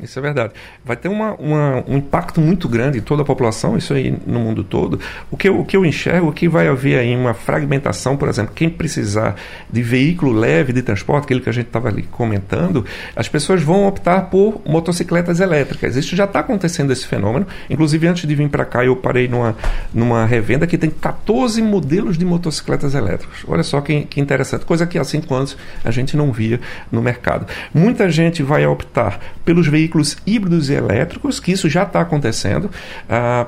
Isso 0.03 0.19
é 0.19 0.21
verdade. 0.21 0.53
Vai 0.83 0.95
ter 0.95 1.07
uma, 1.07 1.33
uma, 1.35 1.83
um 1.87 1.97
impacto 1.97 2.41
muito 2.41 2.67
grande 2.67 2.97
em 2.97 3.01
toda 3.01 3.21
a 3.21 3.25
população, 3.25 3.77
isso 3.77 3.93
aí 3.93 4.15
no 4.25 4.39
mundo 4.39 4.63
todo. 4.63 4.99
O 5.31 5.37
que, 5.37 5.47
eu, 5.47 5.59
o 5.59 5.65
que 5.65 5.75
eu 5.77 5.85
enxergo 5.85 6.29
é 6.29 6.33
que 6.33 6.47
vai 6.47 6.67
haver 6.67 6.99
aí 6.99 7.15
uma 7.15 7.33
fragmentação, 7.33 8.17
por 8.17 8.27
exemplo, 8.27 8.53
quem 8.53 8.69
precisar 8.69 9.35
de 9.71 9.81
veículo 9.81 10.31
leve 10.31 10.73
de 10.73 10.81
transporte, 10.81 11.25
aquele 11.25 11.39
que 11.39 11.49
a 11.49 11.53
gente 11.53 11.67
estava 11.67 11.87
ali 11.87 12.03
comentando, 12.03 12.85
as 13.15 13.27
pessoas 13.29 13.61
vão 13.61 13.87
optar 13.87 14.29
por 14.29 14.61
motocicletas 14.65 15.39
elétricas. 15.39 15.95
Isso 15.95 16.15
já 16.15 16.25
está 16.25 16.39
acontecendo 16.39 16.91
esse 16.91 17.07
fenômeno. 17.07 17.47
Inclusive, 17.69 18.07
antes 18.07 18.27
de 18.27 18.35
vir 18.35 18.49
para 18.49 18.65
cá, 18.65 18.83
eu 18.83 18.95
parei 18.95 19.27
numa, 19.27 19.55
numa 19.93 20.25
revenda 20.25 20.67
que 20.67 20.77
tem 20.77 20.89
14 20.89 21.61
modelos 21.61 22.17
de 22.17 22.25
motocicletas 22.25 22.93
elétricas. 22.93 23.39
Olha 23.47 23.63
só 23.63 23.79
que, 23.81 24.01
que 24.03 24.19
interessante, 24.19 24.65
coisa 24.65 24.85
que 24.85 24.97
há 24.99 25.03
cinco 25.03 25.33
anos 25.33 25.57
a 25.83 25.91
gente 25.91 26.17
não 26.17 26.31
via 26.31 26.59
no 26.91 27.01
mercado. 27.01 27.47
Muita 27.73 28.09
gente 28.09 28.43
vai 28.43 28.65
optar 28.65 29.19
pelos 29.45 29.67
veículos 29.67 29.92
veículos 29.93 30.17
híbridos 30.25 30.69
e 30.69 30.73
elétricos, 30.73 31.39
que 31.39 31.51
isso 31.51 31.69
já 31.69 31.83
está 31.83 32.01
acontecendo. 32.01 32.69
Ah, 33.09 33.47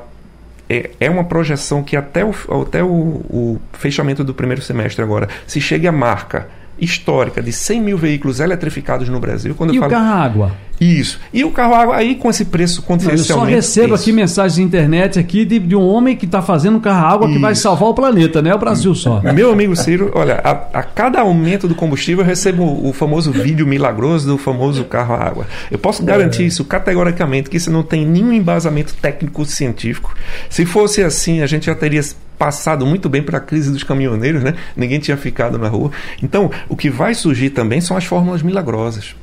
é, 0.69 0.91
é, 0.99 1.09
uma 1.09 1.23
projeção 1.23 1.83
que 1.83 1.95
até, 1.95 2.23
o, 2.23 2.33
até 2.61 2.83
o, 2.83 2.87
o 2.87 3.61
fechamento 3.73 4.23
do 4.23 4.33
primeiro 4.33 4.61
semestre 4.61 5.03
agora 5.03 5.27
se 5.45 5.59
chegue 5.61 5.87
à 5.87 5.91
marca 5.91 6.47
histórica 6.77 7.41
de 7.41 7.53
100 7.53 7.81
mil 7.81 7.97
veículos 7.97 8.39
eletrificados 8.39 9.07
no 9.07 9.19
Brasil. 9.19 9.55
Quando 9.55 9.73
e 9.73 9.77
eu 9.77 9.81
falo... 9.81 9.93
o 9.93 9.95
carro-água? 9.95 10.51
Isso. 10.79 11.19
E 11.33 11.43
o 11.43 11.51
carro-água 11.51 11.95
aí 11.95 12.15
com 12.15 12.29
esse 12.29 12.45
preço 12.45 12.81
contingencialmente... 12.81 13.29
Eu 13.31 13.37
só 13.37 13.43
recebo 13.43 13.95
aqui 13.95 14.11
mensagens 14.11 14.55
de 14.55 14.63
internet 14.63 15.17
aqui 15.17 15.45
de, 15.45 15.59
de 15.59 15.75
um 15.75 15.81
homem 15.81 16.15
que 16.15 16.25
está 16.25 16.41
fazendo 16.41 16.77
um 16.77 16.79
carro-água 16.79 17.29
que 17.29 17.39
vai 17.39 17.55
salvar 17.55 17.89
o 17.89 17.93
planeta, 17.93 18.41
né? 18.41 18.53
O 18.53 18.57
Brasil 18.57 18.93
só. 18.93 19.21
Meu 19.33 19.51
amigo 19.51 19.75
Ciro, 19.75 20.11
olha, 20.13 20.35
a, 20.43 20.79
a, 20.79 20.83
cada 20.83 21.21
aumento 21.21 21.67
do 21.67 21.75
combustível 21.75 22.23
eu 22.23 22.27
recebo 22.27 22.87
o 22.87 22.91
famoso 22.91 23.31
vídeo 23.31 23.65
milagroso 23.65 24.27
do 24.27 24.37
famoso 24.37 24.83
carro-água. 24.83 25.47
Eu 25.71 25.79
posso 25.79 26.03
garantir 26.03 26.43
é. 26.43 26.47
isso 26.47 26.65
categoricamente, 26.65 27.49
que 27.49 27.57
isso 27.57 27.71
não 27.71 27.83
tem 27.83 28.05
nenhum 28.05 28.33
embasamento 28.33 28.93
técnico 28.95 29.45
científico. 29.45 30.13
Se 30.49 30.65
fosse 30.65 31.01
assim, 31.03 31.41
a 31.41 31.47
gente 31.47 31.67
já 31.67 31.75
teria 31.75 32.01
passado 32.37 32.85
muito 32.85 33.07
bem 33.07 33.23
para 33.23 33.37
a 33.37 33.41
crise 33.41 33.71
dos 33.71 33.83
caminhoneiros, 33.83 34.43
né? 34.43 34.55
Ninguém 34.75 34.99
tinha 34.99 35.15
ficado 35.15 35.57
na 35.57 35.67
rua. 35.67 35.91
Então, 36.21 36.51
o 36.67 36.75
que 36.75 36.89
vai 36.89 37.13
surgir 37.13 37.51
também 37.51 37.79
são 37.79 37.95
as 37.95 38.03
fórmulas 38.03 38.41
milagrosas. 38.41 39.15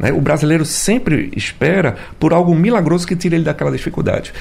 Né? 0.00 0.10
O 0.12 0.20
brasileiro 0.20 0.64
sempre 0.64 1.30
espera 1.36 1.94
por 2.18 2.32
algo 2.32 2.54
milagroso 2.54 3.06
que 3.06 3.14
tire 3.14 3.36
ele 3.36 3.44
daquela 3.44 3.70
dificuldade. 3.70 4.32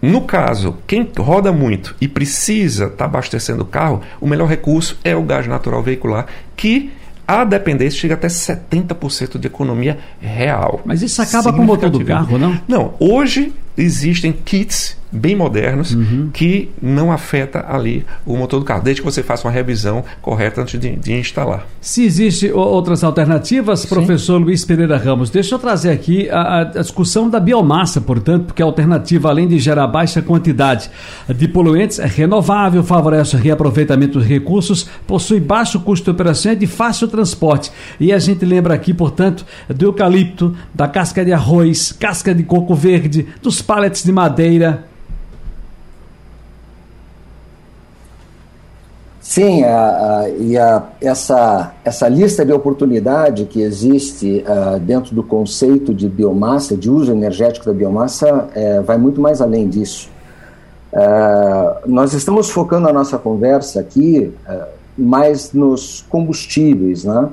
No 0.00 0.22
caso, 0.22 0.78
quem 0.86 1.08
roda 1.18 1.52
muito 1.52 1.94
e 2.00 2.08
precisa 2.08 2.84
estar 2.84 2.96
tá 2.96 3.04
abastecendo 3.04 3.62
o 3.62 3.66
carro, 3.66 4.00
o 4.20 4.26
melhor 4.26 4.48
recurso 4.48 4.98
é 5.04 5.14
o 5.14 5.22
gás 5.22 5.46
natural 5.46 5.82
veicular, 5.82 6.26
que 6.56 6.90
a 7.26 7.44
dependência 7.44 7.98
chega 7.98 8.14
até 8.14 8.28
70% 8.28 9.38
de 9.38 9.46
economia 9.46 9.98
real. 10.20 10.80
Mas 10.84 11.02
isso 11.02 11.20
acaba 11.20 11.52
com 11.52 11.60
o 11.60 11.64
motor 11.64 11.90
do 11.90 12.04
carro, 12.04 12.38
não? 12.38 12.60
Não. 12.68 12.94
Hoje 12.98 13.52
existem 13.76 14.32
kits 14.32 14.96
bem 15.10 15.36
modernos 15.36 15.94
uhum. 15.94 16.30
que 16.32 16.70
não 16.80 17.12
afeta 17.12 17.64
ali 17.68 18.04
o 18.24 18.36
motor 18.36 18.60
do 18.60 18.66
carro, 18.66 18.82
desde 18.82 19.02
que 19.02 19.04
você 19.04 19.22
faça 19.22 19.46
uma 19.46 19.52
revisão 19.52 20.04
correta 20.20 20.62
antes 20.62 20.78
de, 20.78 20.96
de 20.96 21.12
instalar. 21.12 21.66
Se 21.80 22.04
existem 22.04 22.52
outras 22.52 23.04
alternativas, 23.04 23.80
Sim. 23.80 23.88
professor 23.88 24.38
Luiz 24.38 24.64
Pereira 24.64 24.96
Ramos, 24.96 25.30
deixa 25.30 25.54
eu 25.54 25.58
trazer 25.58 25.90
aqui 25.90 26.28
a, 26.30 26.60
a, 26.60 26.64
discussão 26.64 27.30
da 27.30 27.38
biomassa, 27.38 28.00
portanto, 28.00 28.46
porque 28.46 28.62
a 28.62 28.64
alternativa, 28.64 29.28
além 29.28 29.46
de 29.46 29.58
gerar 29.58 29.86
baixa 29.86 30.20
quantidade 30.20 30.90
de 31.28 31.48
poluentes, 31.48 31.98
é 31.98 32.06
renovável, 32.06 32.82
favorece 32.82 33.36
o 33.36 33.38
reaproveitamento 33.38 34.18
dos 34.18 34.26
recursos, 34.26 34.88
possui 35.06 35.40
baixo 35.40 35.80
custo 35.80 36.04
de 36.04 36.10
operação 36.10 36.52
e 36.52 36.54
é 36.54 36.58
de 36.58 36.66
fácil 36.66 37.08
transporte. 37.08 37.70
E 37.98 38.12
a 38.12 38.18
gente 38.18 38.44
lembra 38.44 38.74
aqui, 38.74 38.92
portanto, 38.92 39.44
do 39.68 39.84
eucalipto, 39.84 40.54
da 40.74 40.88
casca 40.88 41.24
de 41.24 41.32
arroz, 41.32 41.92
casca 41.92 42.34
de 42.34 42.42
coco 42.42 42.74
verde, 42.74 43.26
dos 43.42 43.62
pallets 43.62 44.02
de 44.02 44.12
madeira, 44.12 44.84
Sim, 49.28 49.64
a, 49.64 50.20
a, 50.20 50.28
e 50.30 50.56
a, 50.56 50.84
essa, 51.00 51.72
essa 51.84 52.08
lista 52.08 52.44
de 52.44 52.52
oportunidade 52.52 53.44
que 53.44 53.60
existe 53.60 54.44
uh, 54.46 54.78
dentro 54.78 55.14
do 55.16 55.22
conceito 55.22 55.92
de 55.92 56.08
biomassa, 56.08 56.76
de 56.76 56.88
uso 56.88 57.10
energético 57.10 57.66
da 57.66 57.72
biomassa, 57.72 58.48
é, 58.54 58.80
vai 58.80 58.96
muito 58.96 59.20
mais 59.20 59.42
além 59.42 59.68
disso. 59.68 60.08
Uh, 60.92 61.90
nós 61.90 62.14
estamos 62.14 62.48
focando 62.50 62.88
a 62.88 62.92
nossa 62.92 63.18
conversa 63.18 63.80
aqui 63.80 64.32
uh, 64.48 64.66
mais 64.96 65.52
nos 65.52 66.06
combustíveis, 66.08 67.04
né? 67.04 67.28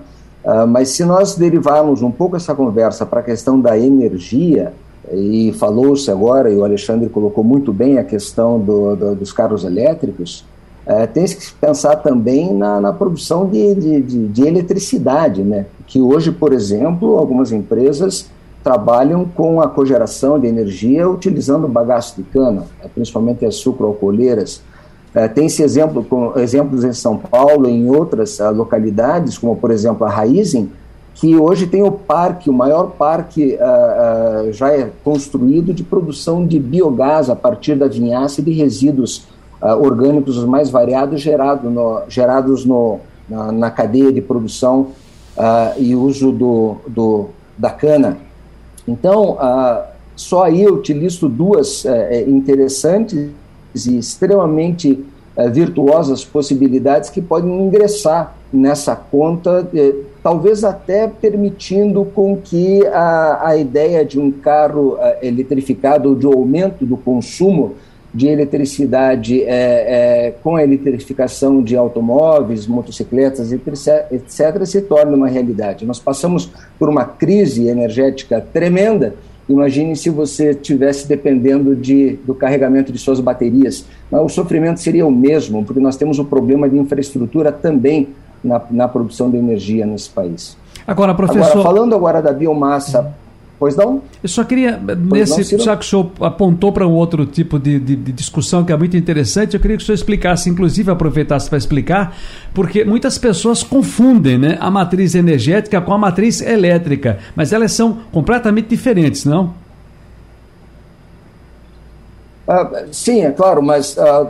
mas 0.68 0.90
se 0.90 1.06
nós 1.06 1.36
derivarmos 1.36 2.02
um 2.02 2.12
pouco 2.12 2.36
essa 2.36 2.54
conversa 2.54 3.06
para 3.06 3.22
a 3.22 3.24
questão 3.24 3.62
da 3.62 3.78
energia, 3.78 4.74
e 5.10 5.54
falou-se 5.54 6.12
agora, 6.12 6.52
e 6.52 6.56
o 6.56 6.66
Alexandre 6.66 7.08
colocou 7.08 7.46
muito 7.46 7.72
bem 7.72 7.98
a 7.98 8.04
questão 8.04 8.60
do, 8.60 8.96
do, 8.96 9.16
dos 9.16 9.32
carros 9.32 9.64
elétricos, 9.64 10.44
é, 10.86 11.08
tem 11.08 11.26
que 11.26 11.54
pensar 11.54 11.98
também 11.98 12.54
na, 12.54 12.82
na 12.82 12.92
produção 12.92 13.48
de, 13.48 13.74
de, 13.74 14.02
de, 14.02 14.28
de, 14.28 14.48
eletricidade, 14.48 15.42
né? 15.42 15.66
que 15.88 16.02
hoje, 16.02 16.32
por 16.32 16.52
exemplo, 16.52 17.18
algumas 17.18 17.52
empresas 17.52 18.30
trabalham 18.64 19.26
com 19.26 19.62
a 19.62 19.68
cogeração 19.68 20.40
de 20.40 20.48
energia 20.48 21.10
utilizando 21.10 21.68
bagaço 21.68 22.16
de 22.18 22.24
cana, 22.24 22.66
é, 22.84 22.88
principalmente 22.88 23.46
as 23.46 23.56
sucroalcooleiras. 23.56 24.62
É, 25.14 25.28
Tem-se 25.28 25.62
exemplo, 25.62 26.04
com, 26.04 26.38
exemplos 26.38 26.84
em 26.84 26.94
São 26.94 27.18
Paulo 27.18 27.70
em 27.70 27.90
outras 27.90 28.40
uh, 28.40 28.52
localidades, 28.52 29.38
como 29.38 29.56
por 29.56 29.70
exemplo 29.70 30.06
a 30.06 30.10
Raizen, 30.10 30.72
que 31.14 31.36
hoje 31.36 31.68
tem 31.68 31.84
o 31.84 31.92
parque, 31.92 32.50
o 32.50 32.54
maior 32.54 32.92
parque 32.98 33.56
uh, 33.56 34.48
uh, 34.48 34.54
já 34.54 34.74
é 34.74 34.90
construído 35.04 35.72
de 35.72 35.84
produção 35.84 36.46
de 36.46 36.60
biogás 36.60 37.30
a 37.30 37.36
partir 37.36 37.76
da 37.76 37.88
vinhaça 37.88 38.42
e 38.42 38.44
de 38.44 38.52
resíduos 38.52 39.28
uh, 39.64 39.84
orgânicos 39.84 40.38
os 40.38 40.46
mais 40.46 40.70
variados 40.70 41.22
gerado 41.22 41.72
no, 41.72 42.04
gerados 42.08 42.66
no, 42.66 43.00
na, 43.28 43.52
na, 43.52 43.72
cadeia 43.72 44.12
de 44.12 44.22
produção 44.22 44.90
uh, 45.38 45.80
e 45.80 45.96
uso 45.96 46.32
do, 46.32 46.76
do, 46.88 47.30
da 47.58 47.72
cana. 47.72 48.18
Então, 48.88 49.38
uh, 49.38 49.94
só 50.16 50.44
aí 50.44 50.64
eu 50.64 50.76
utilizo 50.76 51.28
duas 51.28 51.86
eh, 51.86 52.20
eh, 52.20 52.30
interessantes 52.30 53.30
e 53.88 53.98
extremamente 53.98 55.04
uh, 55.36 55.50
virtuosas 55.50 56.24
possibilidades 56.24 57.10
que 57.10 57.22
podem 57.22 57.52
ingressar 57.62 58.36
nessa 58.52 58.96
conta, 58.96 59.68
eh, 59.74 59.96
talvez 60.22 60.64
até 60.64 61.08
permitindo 61.08 62.06
com 62.06 62.38
que 62.38 62.86
a, 62.88 63.48
a 63.48 63.58
ideia 63.58 64.06
de 64.06 64.20
um 64.20 64.32
carro 64.32 64.98
eletrificado, 65.22 66.16
de 66.16 66.28
aumento 66.28 66.86
do 66.86 66.96
consumo 66.96 67.74
de 68.14 68.28
eletricidade 68.28 69.42
é, 69.42 70.28
é, 70.28 70.32
com 70.44 70.56
a 70.56 70.64
eletrificação 70.64 71.64
de 71.64 71.76
automóveis, 71.76 72.68
motocicletas, 72.68 73.52
etc., 73.52 74.12
etc., 74.12 74.66
se 74.66 74.82
torne 74.82 75.16
uma 75.16 75.28
realidade. 75.28 75.86
Nós 75.86 76.00
passamos 76.00 76.52
por 76.78 76.90
uma 76.90 77.06
crise 77.06 77.68
energética 77.68 78.40
tremenda. 78.40 79.16
Imagine 79.50 79.96
se 79.96 80.10
você 80.10 80.52
estivesse 80.52 81.08
dependendo 81.08 81.76
de, 81.76 82.14
do 82.26 82.36
carregamento 82.36 82.94
de 82.94 83.00
suas 83.00 83.20
baterias. 83.20 83.86
O 84.12 84.30
sofrimento 84.30 84.80
seria 84.80 85.06
o 85.06 85.12
mesmo, 85.12 85.66
porque 85.66 85.82
nós 85.82 85.98
temos 85.98 86.20
um 86.20 86.24
problema 86.24 86.70
de 86.70 86.78
infraestrutura 86.78 87.52
também 87.52 88.10
na, 88.44 88.62
na 88.70 88.88
produção 88.88 89.30
de 89.30 89.38
energia 89.38 89.86
nesse 89.86 90.10
país. 90.10 90.56
Agora, 90.86 91.14
professor. 91.14 91.52
Agora, 91.52 91.64
falando 91.64 91.96
agora 91.96 92.22
da 92.22 92.32
biomassa 92.32 93.14
Pois 93.64 93.78
não? 93.78 94.02
Eu 94.22 94.28
só 94.28 94.44
queria, 94.44 94.78
pois 95.10 95.38
nesse, 95.38 95.56
não, 95.56 95.64
já 95.64 95.78
que 95.78 95.86
o 95.86 95.88
senhor 95.88 96.12
apontou 96.20 96.74
para 96.74 96.86
um 96.86 96.92
outro 96.92 97.26
tipo 97.26 97.58
de, 97.58 97.80
de, 97.80 97.96
de, 97.96 98.12
discussão 98.12 98.66
que 98.66 98.74
é 98.74 98.76
muito 98.76 98.98
interessante, 98.98 99.54
eu 99.54 99.60
queria 99.62 99.78
que 99.78 99.84
o 99.84 99.86
senhor 99.86 99.96
explicasse, 99.96 100.50
inclusive 100.50 100.92
aproveitasse 100.92 101.48
para 101.48 101.58
explicar, 101.58 102.14
porque 102.54 102.84
muitas 102.84 103.18
pessoas 103.18 103.64
confundem 103.64 104.38
né, 104.38 104.58
a 104.60 104.70
matriz 104.70 105.16
energética 105.16 105.80
com 105.80 105.94
a 105.94 105.98
matriz 105.98 106.42
elétrica, 106.42 107.20
mas 107.38 107.54
elas 107.54 107.72
são 107.72 108.00
completamente 108.12 108.68
diferentes, 108.68 109.24
não? 109.24 109.54
Ah, 112.46 112.84
sim, 112.92 113.22
é 113.22 113.32
claro, 113.32 113.64
mas 113.64 113.98
ah, 113.98 114.28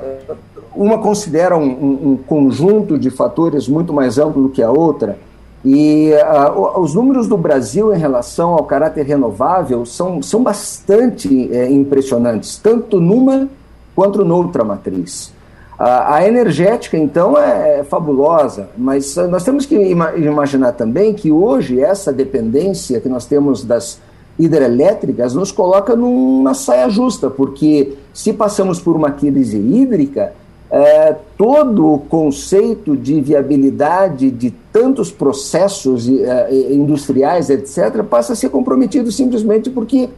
uma 0.75 0.99
considera 0.99 1.57
um, 1.57 2.11
um 2.11 2.17
conjunto 2.17 2.99
de 2.99 3.09
fatores 3.09 3.67
muito 3.67 3.91
mais 3.91 4.19
amplo 4.19 4.43
do 4.43 4.49
que 4.49 4.61
a 4.61 4.69
outra. 4.69 5.17
E 5.65 6.11
uh, 6.13 6.81
os 6.81 6.93
números 6.93 7.27
do 7.27 7.37
Brasil 7.37 7.93
em 7.93 7.97
relação 7.97 8.51
ao 8.53 8.65
caráter 8.65 9.05
renovável 9.05 9.85
são, 9.85 10.21
são 10.21 10.43
bastante 10.43 11.49
é, 11.53 11.71
impressionantes, 11.71 12.57
tanto 12.57 12.99
numa 12.99 13.47
quanto 13.95 14.25
noutra 14.25 14.63
matriz. 14.63 15.31
Uh, 15.79 15.85
a 16.05 16.27
energética, 16.27 16.97
então, 16.97 17.37
é, 17.37 17.79
é 17.79 17.83
fabulosa, 17.83 18.69
mas 18.77 19.15
uh, 19.15 19.27
nós 19.27 19.43
temos 19.43 19.65
que 19.65 19.75
ima 19.75 20.13
imaginar 20.15 20.73
também 20.73 21.13
que 21.13 21.31
hoje 21.31 21.79
essa 21.79 22.11
dependência 22.11 22.99
que 22.99 23.09
nós 23.09 23.25
temos 23.25 23.63
das 23.63 23.99
hidrelétricas 24.37 25.33
nos 25.33 25.51
coloca 25.51 25.95
numa 25.95 26.53
saia 26.53 26.89
justa, 26.89 27.29
porque 27.29 27.95
se 28.13 28.33
passamos 28.33 28.79
por 28.79 28.95
uma 28.95 29.11
crise 29.11 29.57
hídrica, 29.57 30.33
é, 30.73 31.15
todo 31.37 31.93
o 31.93 31.99
conceito 31.99 32.97
de 32.97 33.21
viabilidade 33.21 34.31
de 34.31 34.49
tantos 34.49 35.11
processos 35.11 36.09
é, 36.09 36.51
industriais, 36.71 37.51
etc., 37.51 38.01
passa 38.01 38.33
a 38.33 38.35
ser 38.35 38.49
comprometido 38.49 39.11
simplesmente 39.11 39.69
porque 39.69 40.09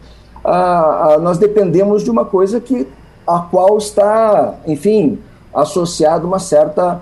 ah, 0.46 1.16
ah, 1.16 1.20
nós 1.20 1.38
dependemos 1.38 2.06
de 2.06 2.10
uma 2.10 2.24
coisa 2.24 2.62
que 2.62 2.88
a 3.28 3.40
qual 3.40 3.78
está, 3.78 4.56
enfim, 4.66 5.20
associado 5.54 6.26
uma 6.26 6.40
certa 6.40 7.02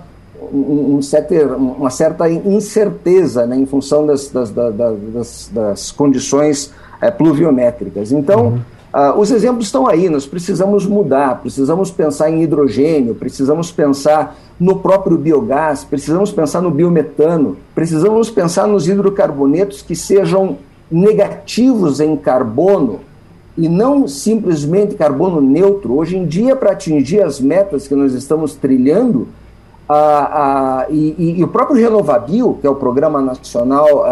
um, 0.52 0.98
um 0.98 1.64
uma 1.78 1.90
certa 1.90 2.28
incerteza 2.28 3.46
né, 3.46 3.56
em 3.56 3.66
função 3.66 4.04
das, 4.04 4.30
das, 4.30 4.50
das, 4.50 5.50
das 5.52 5.92
condições 5.92 6.72
é, 7.00 7.08
pluviométricas. 7.08 8.10
Então, 8.10 8.46
uhum. 8.46 8.60
Uh, 8.94 9.18
os 9.18 9.32
exemplos 9.32 9.66
estão 9.66 9.88
aí, 9.88 10.08
nós 10.08 10.24
precisamos 10.24 10.86
mudar, 10.86 11.40
precisamos 11.40 11.90
pensar 11.90 12.30
em 12.30 12.44
hidrogênio, 12.44 13.12
precisamos 13.12 13.72
pensar 13.72 14.36
no 14.58 14.76
próprio 14.76 15.18
biogás, 15.18 15.82
precisamos 15.82 16.30
pensar 16.30 16.62
no 16.62 16.70
biometano, 16.70 17.56
precisamos 17.74 18.30
pensar 18.30 18.68
nos 18.68 18.86
hidrocarbonetos 18.86 19.82
que 19.82 19.96
sejam 19.96 20.58
negativos 20.88 21.98
em 21.98 22.16
carbono 22.16 23.00
e 23.58 23.68
não 23.68 24.06
simplesmente 24.06 24.94
carbono 24.94 25.40
neutro. 25.40 25.96
Hoje 25.96 26.16
em 26.16 26.24
dia, 26.24 26.54
para 26.54 26.70
atingir 26.70 27.20
as 27.20 27.40
metas 27.40 27.88
que 27.88 27.96
nós 27.96 28.14
estamos 28.14 28.54
trilhando, 28.54 29.26
uh, 29.90 30.86
uh, 30.88 30.94
e, 30.94 31.40
e, 31.40 31.42
o 31.42 31.48
próprio 31.48 31.80
Renovabil, 31.80 32.58
que 32.60 32.66
é 32.68 32.70
o 32.70 32.76
programa 32.76 33.20
nacional 33.20 34.04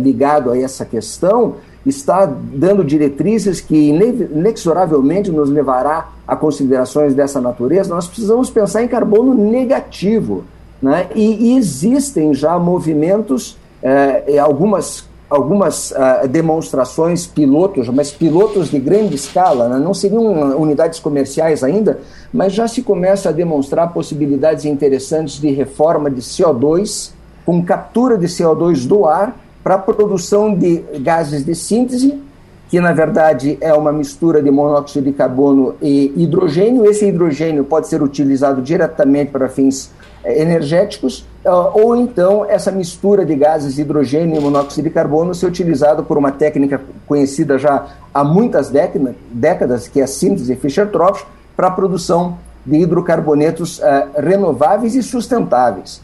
ligado 0.00 0.50
a 0.50 0.58
essa 0.58 0.84
questão, 0.84 1.54
está 1.84 2.26
dando 2.26 2.84
diretrizes 2.84 3.60
que 3.60 3.88
inexoravelmente 3.88 5.30
nos 5.30 5.50
levará 5.50 6.10
a 6.26 6.36
considerações 6.36 7.14
dessa 7.14 7.40
natureza, 7.40 7.94
nós 7.94 8.06
precisamos 8.06 8.50
pensar 8.50 8.82
em 8.82 8.88
carbono 8.88 9.34
negativo. 9.34 10.44
Né? 10.80 11.08
E, 11.14 11.50
e 11.50 11.56
existem 11.56 12.34
já 12.34 12.58
movimentos, 12.58 13.56
eh, 13.82 14.38
algumas, 14.38 15.04
algumas 15.28 15.92
eh, 15.92 16.28
demonstrações 16.28 17.26
pilotos, 17.26 17.88
mas 17.88 18.10
pilotos 18.10 18.70
de 18.70 18.78
grande 18.78 19.14
escala, 19.14 19.68
né? 19.68 19.78
não 19.78 19.94
seriam 19.94 20.56
unidades 20.56 20.98
comerciais 20.98 21.62
ainda, 21.62 22.00
mas 22.32 22.52
já 22.52 22.66
se 22.66 22.82
começa 22.82 23.28
a 23.28 23.32
demonstrar 23.32 23.92
possibilidades 23.92 24.64
interessantes 24.64 25.40
de 25.40 25.50
reforma 25.50 26.10
de 26.10 26.20
CO2, 26.20 27.10
com 27.44 27.62
captura 27.64 28.16
de 28.16 28.26
CO2 28.26 28.86
do 28.86 29.04
ar 29.06 29.36
para 29.62 29.76
a 29.76 29.78
produção 29.78 30.54
de 30.54 30.84
gases 31.00 31.44
de 31.44 31.54
síntese, 31.54 32.20
que 32.68 32.80
na 32.80 32.92
verdade 32.92 33.58
é 33.60 33.72
uma 33.74 33.92
mistura 33.92 34.42
de 34.42 34.50
monóxido 34.50 35.04
de 35.04 35.12
carbono 35.12 35.74
e 35.80 36.12
hidrogênio. 36.16 36.86
Esse 36.86 37.06
hidrogênio 37.06 37.64
pode 37.64 37.86
ser 37.86 38.02
utilizado 38.02 38.62
diretamente 38.62 39.30
para 39.30 39.48
fins 39.48 39.90
eh, 40.24 40.40
energéticos, 40.40 41.26
eh, 41.44 41.50
ou 41.50 41.94
então 41.94 42.46
essa 42.48 42.72
mistura 42.72 43.26
de 43.26 43.34
gases 43.34 43.78
hidrogênio 43.78 44.36
e 44.36 44.40
monóxido 44.40 44.88
de 44.88 44.90
carbono 44.90 45.34
ser 45.34 45.46
utilizado 45.46 46.02
por 46.02 46.16
uma 46.16 46.32
técnica 46.32 46.80
conhecida 47.06 47.58
já 47.58 47.88
há 48.12 48.24
muitas 48.24 48.72
décadas, 49.30 49.86
que 49.86 50.00
é 50.00 50.04
a 50.04 50.06
síntese 50.06 50.56
Fischer-Tropsch, 50.56 51.26
para 51.54 51.66
a 51.66 51.70
produção 51.70 52.38
de 52.64 52.78
hidrocarbonetos 52.78 53.80
uh, 53.80 53.82
renováveis 54.16 54.94
e 54.94 55.02
sustentáveis. 55.02 56.00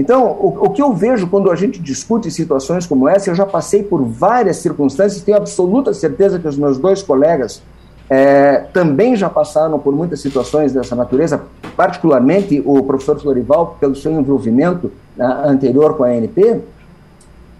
Então, 0.00 0.24
o, 0.24 0.64
o, 0.64 0.70
que 0.70 0.80
eu 0.80 0.94
vejo 0.94 1.26
quando 1.26 1.50
a 1.50 1.54
gente 1.54 1.78
discute 1.78 2.30
situações 2.30 2.86
como 2.86 3.06
essa, 3.06 3.28
eu 3.28 3.34
já 3.34 3.44
passei 3.44 3.82
por 3.82 4.02
várias 4.02 4.56
circunstâncias, 4.56 5.22
tenho 5.22 5.36
absoluta 5.36 5.92
certeza 5.92 6.38
que 6.38 6.48
os 6.48 6.56
meus 6.56 6.78
dois 6.78 7.02
colegas 7.02 7.62
é, 8.08 8.64
também 8.72 9.14
já 9.14 9.28
passaram 9.28 9.78
por 9.78 9.94
muitas 9.94 10.22
situações 10.22 10.72
dessa 10.72 10.96
natureza, 10.96 11.42
particularmente 11.76 12.62
o 12.64 12.82
professor 12.82 13.20
Florival, 13.20 13.76
pelo 13.78 13.94
seu 13.94 14.10
envolvimento 14.12 14.90
né, 15.14 15.42
anterior 15.44 15.94
com 15.94 16.04
a 16.04 16.08
ANP, 16.08 16.62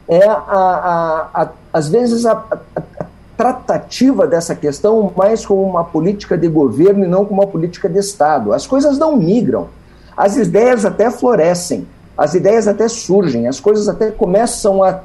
é, 0.09 0.27
a, 0.27 0.33
a, 0.33 1.43
a, 1.43 1.49
às 1.75 1.91
vezes, 1.91 2.25
a, 2.25 2.43
tratativa 3.37 4.27
dessa 4.27 4.55
questão 4.55 5.13
mais 5.15 5.45
como 5.45 5.63
uma 5.63 5.85
política 5.85 6.39
de 6.39 6.49
governo 6.49 7.05
e 7.05 7.09
não 7.09 7.27
como 7.27 7.43
uma 7.43 7.47
política 7.47 7.87
de 7.87 7.99
Estado. 7.99 8.55
As 8.55 8.67
coisas 8.67 8.99
não 8.99 9.15
migram, 9.15 9.69
as 10.17 10.39
ideias 10.39 10.87
até 10.87 11.11
florescem, 11.11 11.87
as 12.21 12.35
ideias 12.35 12.69
até 12.69 12.87
surgem, 12.87 13.49
as 13.49 13.59
coisas 13.59 13.89
até 13.89 14.11
começam 14.11 14.85
a 14.85 15.01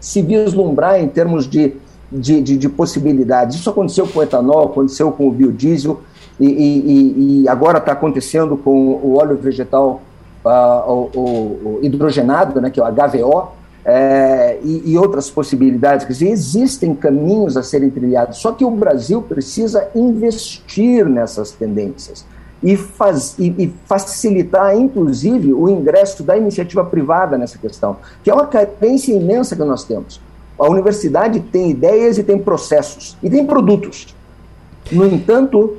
se 0.00 0.22
vislumbrar 0.22 0.98
em 0.98 1.06
termos 1.06 1.46
de, 1.46 1.74
de, 2.10 2.40
de, 2.40 2.56
de 2.56 2.68
possibilidades. 2.70 3.58
Isso 3.58 3.68
aconteceu 3.68 4.08
com 4.08 4.20
o 4.20 4.22
etanol, 4.22 4.64
aconteceu 4.64 5.12
com 5.12 5.28
o 5.28 5.30
biodiesel 5.30 6.00
e, 6.40 6.46
e, 6.46 7.42
e 7.42 7.48
agora 7.50 7.76
está 7.76 7.92
acontecendo 7.92 8.56
com 8.56 8.70
o 8.70 9.18
óleo 9.18 9.36
vegetal 9.36 10.00
uh, 10.42 10.90
o, 10.90 11.20
o, 11.20 11.80
hidrogenado, 11.82 12.62
né, 12.62 12.70
que 12.70 12.80
é 12.80 12.82
o 12.82 12.86
HVO, 12.86 13.48
é, 13.84 14.58
e, 14.62 14.92
e, 14.92 14.96
outras 14.96 15.28
possibilidades. 15.28 16.06
Quer 16.06 16.12
dizer, 16.14 16.28
existem 16.30 16.94
caminhos 16.94 17.58
a 17.58 17.62
serem 17.62 17.90
trilhados, 17.90 18.38
só 18.38 18.52
que 18.52 18.64
o 18.64 18.70
Brasil 18.70 19.20
precisa 19.20 19.86
investir 19.94 21.04
nessas 21.06 21.50
tendências 21.50 22.24
e, 22.62 22.76
faz, 22.76 23.38
e, 23.38 23.48
e, 23.58 23.74
facilitar, 23.86 24.76
inclusive, 24.76 25.52
o 25.52 25.68
ingresso 25.68 26.22
da 26.22 26.36
iniciativa 26.36 26.84
privada 26.84 27.38
nessa 27.38 27.58
questão, 27.58 27.96
que 28.22 28.30
é 28.30 28.34
uma 28.34 28.46
carência 28.46 29.12
imensa 29.12 29.54
que 29.54 29.62
nós 29.62 29.84
temos. 29.84 30.20
A 30.58 30.68
universidade 30.68 31.40
tem 31.40 31.70
ideias 31.70 32.18
e 32.18 32.24
tem 32.24 32.38
processos, 32.38 33.16
e 33.22 33.30
tem 33.30 33.46
produtos. 33.46 34.14
No 34.90 35.06
entanto, 35.06 35.76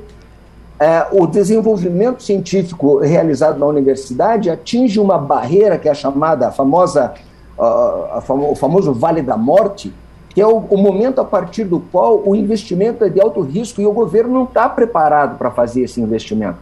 é, 0.78 1.06
o 1.12 1.26
desenvolvimento 1.26 2.22
científico 2.22 2.98
realizado 2.98 3.58
na 3.58 3.66
universidade 3.66 4.48
atinge 4.48 4.98
uma 4.98 5.18
barreira 5.18 5.78
que 5.78 5.88
é 5.88 5.94
chamada, 5.94 6.48
a 6.48 6.50
famosa, 6.50 7.12
uh, 7.58 7.62
a 7.62 8.24
o 8.28 8.56
famoso 8.56 8.94
Vale 8.94 9.20
da 9.20 9.36
Morte, 9.36 9.92
que 10.40 10.42
é 10.42 10.46
o, 10.46 10.56
o, 10.56 10.78
momento 10.78 11.20
a 11.20 11.24
partir 11.24 11.64
do 11.64 11.80
qual 11.80 12.22
o 12.24 12.34
investimento 12.34 13.04
é 13.04 13.10
de 13.10 13.20
alto 13.20 13.42
risco 13.42 13.78
e 13.78 13.86
o 13.86 13.92
governo 13.92 14.32
não 14.32 14.44
está 14.44 14.66
preparado 14.70 15.36
para 15.36 15.50
fazer 15.50 15.82
esse 15.82 16.00
investimento. 16.00 16.56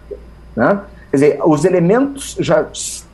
Né? 0.57 0.81
Quer 1.13 1.17
dizer, 1.17 1.41
os 1.45 1.65
elementos 1.65 2.37
já 2.41 2.67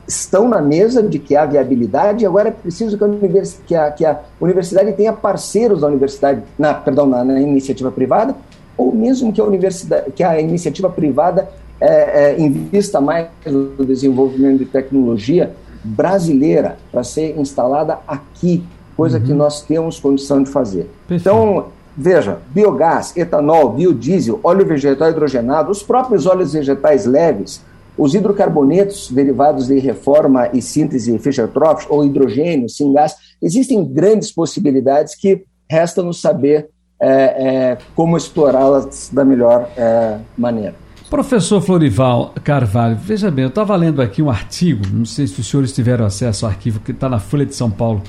estão 0.08 0.48
na 0.48 0.62
mesa 0.62 1.02
de 1.02 1.18
que 1.18 1.36
há 1.36 1.44
viabilidade, 1.44 2.24
agora 2.24 2.48
é 2.48 2.50
preciso 2.50 2.96
que 2.96 3.04
a, 3.04 3.06
univers, 3.06 3.60
que 3.66 3.74
a, 3.74 3.90
que 3.90 4.06
a 4.06 4.20
universidade 4.40 4.90
tenha 4.94 5.12
parceiros 5.12 5.82
da 5.82 5.86
universidade, 5.86 6.40
na, 6.58 6.72
perdão, 6.72 7.04
na, 7.04 7.22
na, 7.22 7.38
iniciativa 7.38 7.92
privada, 7.92 8.34
ou 8.74 8.90
mesmo 8.90 9.34
que 9.34 9.42
a, 9.42 9.44
universidade, 9.44 10.12
que 10.12 10.24
a 10.24 10.40
iniciativa 10.40 10.88
privada 10.88 11.46
é, 11.78 12.30
é, 12.30 12.40
invista 12.40 13.02
mais 13.02 13.26
no 13.44 13.84
desenvolvimento 13.84 14.60
de 14.60 14.64
tecnologia 14.64 15.54
brasileira 15.84 16.78
para 16.90 17.04
ser 17.04 17.38
instalada 17.38 17.98
aqui, 18.08 18.64
coisa 18.96 19.18
uhum. 19.18 19.24
que 19.24 19.32
nós 19.32 19.62
temos 19.62 19.98
condição 19.98 20.42
de 20.42 20.50
fazer. 20.50 20.90
Perfeito. 21.06 21.20
Então, 21.20 21.66
veja, 21.96 22.38
biogás, 22.48 23.16
etanol, 23.16 23.70
biodiesel, 23.70 24.40
óleo 24.42 24.66
vegetal 24.66 25.10
hidrogenado, 25.10 25.70
os 25.70 25.82
próprios 25.82 26.26
óleos 26.26 26.52
vegetais 26.52 27.06
leves, 27.06 27.62
os 27.96 28.14
hidrocarbonetos 28.14 29.10
derivados 29.10 29.68
de 29.68 29.78
reforma 29.78 30.48
e 30.52 30.60
síntese 30.60 31.16
Fischer-Tropsch, 31.18 31.86
ou 31.88 32.04
hidrogênio, 32.04 32.66
gás, 32.92 33.14
existem 33.40 33.84
grandes 33.84 34.32
possibilidades 34.32 35.14
que 35.14 35.44
resta 35.70 36.02
nos 36.02 36.20
saber 36.20 36.68
é, 37.00 37.08
é, 37.08 37.78
como 37.94 38.16
explorá-las 38.16 39.10
da 39.12 39.24
melhor 39.24 39.68
é, 39.76 40.18
maneira. 40.36 40.83
Professor 41.10 41.60
Florival 41.60 42.34
Carvalho, 42.42 42.96
veja 42.96 43.30
bem, 43.30 43.44
eu 43.44 43.48
estava 43.48 43.76
lendo 43.76 44.00
aqui 44.00 44.22
um 44.22 44.30
artigo, 44.30 44.84
não 44.92 45.04
sei 45.04 45.26
se 45.26 45.38
os 45.38 45.46
senhores 45.46 45.72
tiveram 45.72 46.04
acesso 46.04 46.46
ao 46.46 46.50
arquivo 46.50 46.80
que 46.80 46.92
está 46.92 47.08
na 47.08 47.18
Folha 47.18 47.44
de 47.44 47.54
São 47.54 47.70
Paulo, 47.70 48.02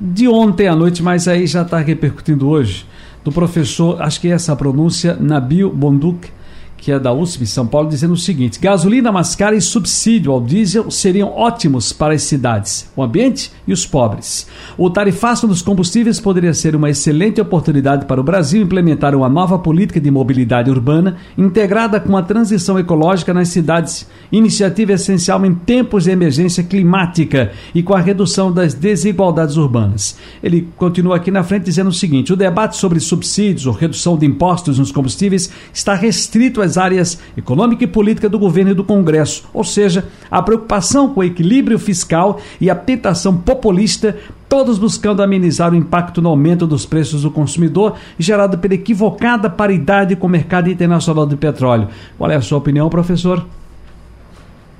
de 0.00 0.28
ontem 0.28 0.68
à 0.68 0.74
noite, 0.74 1.02
mas 1.02 1.26
aí 1.26 1.46
já 1.46 1.62
está 1.62 1.78
repercutindo 1.78 2.48
hoje, 2.48 2.86
do 3.24 3.32
professor, 3.32 4.00
acho 4.00 4.20
que 4.20 4.28
é 4.28 4.30
essa 4.30 4.52
a 4.52 4.56
pronúncia, 4.56 5.16
Nabil 5.20 5.68
Bonduk, 5.70 6.30
que 6.78 6.92
é 6.92 6.98
da 6.98 7.12
USP 7.12 7.46
São 7.46 7.66
Paulo, 7.66 7.88
dizendo 7.88 8.14
o 8.14 8.16
seguinte: 8.16 8.58
gasolina 8.58 9.12
mais 9.12 9.34
cara 9.34 9.54
e 9.54 9.60
subsídio 9.60 10.32
ao 10.32 10.40
diesel 10.40 10.90
seriam 10.90 11.30
ótimos 11.30 11.92
para 11.92 12.14
as 12.14 12.22
cidades, 12.22 12.90
o 12.96 13.02
ambiente 13.02 13.50
e 13.66 13.72
os 13.72 13.84
pobres. 13.84 14.46
O 14.76 14.88
tarifaço 14.88 15.46
dos 15.46 15.60
combustíveis 15.60 16.20
poderia 16.20 16.54
ser 16.54 16.74
uma 16.74 16.88
excelente 16.88 17.40
oportunidade 17.40 18.06
para 18.06 18.20
o 18.20 18.24
Brasil 18.24 18.62
implementar 18.62 19.14
uma 19.14 19.28
nova 19.28 19.58
política 19.58 20.00
de 20.00 20.10
mobilidade 20.10 20.70
urbana 20.70 21.16
integrada 21.36 22.00
com 22.00 22.16
a 22.16 22.22
transição 22.22 22.78
ecológica 22.78 23.34
nas 23.34 23.48
cidades, 23.48 24.06
iniciativa 24.30 24.92
essencial 24.92 25.44
em 25.44 25.54
tempos 25.54 26.04
de 26.04 26.10
emergência 26.10 26.62
climática 26.62 27.50
e 27.74 27.82
com 27.82 27.94
a 27.94 28.00
redução 28.00 28.52
das 28.52 28.72
desigualdades 28.72 29.56
urbanas. 29.56 30.16
Ele 30.42 30.68
continua 30.76 31.16
aqui 31.16 31.30
na 31.30 31.42
frente 31.42 31.64
dizendo 31.64 31.90
o 31.90 31.92
seguinte: 31.92 32.32
o 32.32 32.36
debate 32.36 32.76
sobre 32.76 33.00
subsídios 33.00 33.66
ou 33.66 33.72
redução 33.72 34.16
de 34.16 34.26
impostos 34.26 34.78
nos 34.78 34.92
combustíveis 34.92 35.50
está 35.72 35.94
restrito 35.94 36.62
às 36.62 36.67
áreas 36.76 37.18
econômica 37.36 37.84
e 37.84 37.86
política 37.86 38.28
do 38.28 38.38
governo 38.38 38.72
e 38.72 38.74
do 38.74 38.84
Congresso, 38.84 39.48
ou 39.54 39.64
seja, 39.64 40.04
a 40.30 40.42
preocupação 40.42 41.08
com 41.08 41.20
o 41.20 41.24
equilíbrio 41.24 41.78
fiscal 41.78 42.40
e 42.60 42.68
a 42.68 42.74
tentação 42.74 43.36
populista 43.36 44.16
todos 44.48 44.78
buscando 44.78 45.22
amenizar 45.22 45.72
o 45.72 45.76
impacto 45.76 46.22
no 46.22 46.30
aumento 46.30 46.66
dos 46.66 46.86
preços 46.86 47.22
do 47.22 47.30
consumidor 47.30 47.94
gerado 48.18 48.58
pela 48.58 48.74
equivocada 48.74 49.50
paridade 49.50 50.16
com 50.16 50.26
o 50.26 50.30
mercado 50.30 50.70
internacional 50.70 51.26
de 51.26 51.36
petróleo. 51.36 51.88
Qual 52.16 52.30
é 52.30 52.36
a 52.36 52.40
sua 52.40 52.58
opinião, 52.58 52.88
professor? 52.88 53.44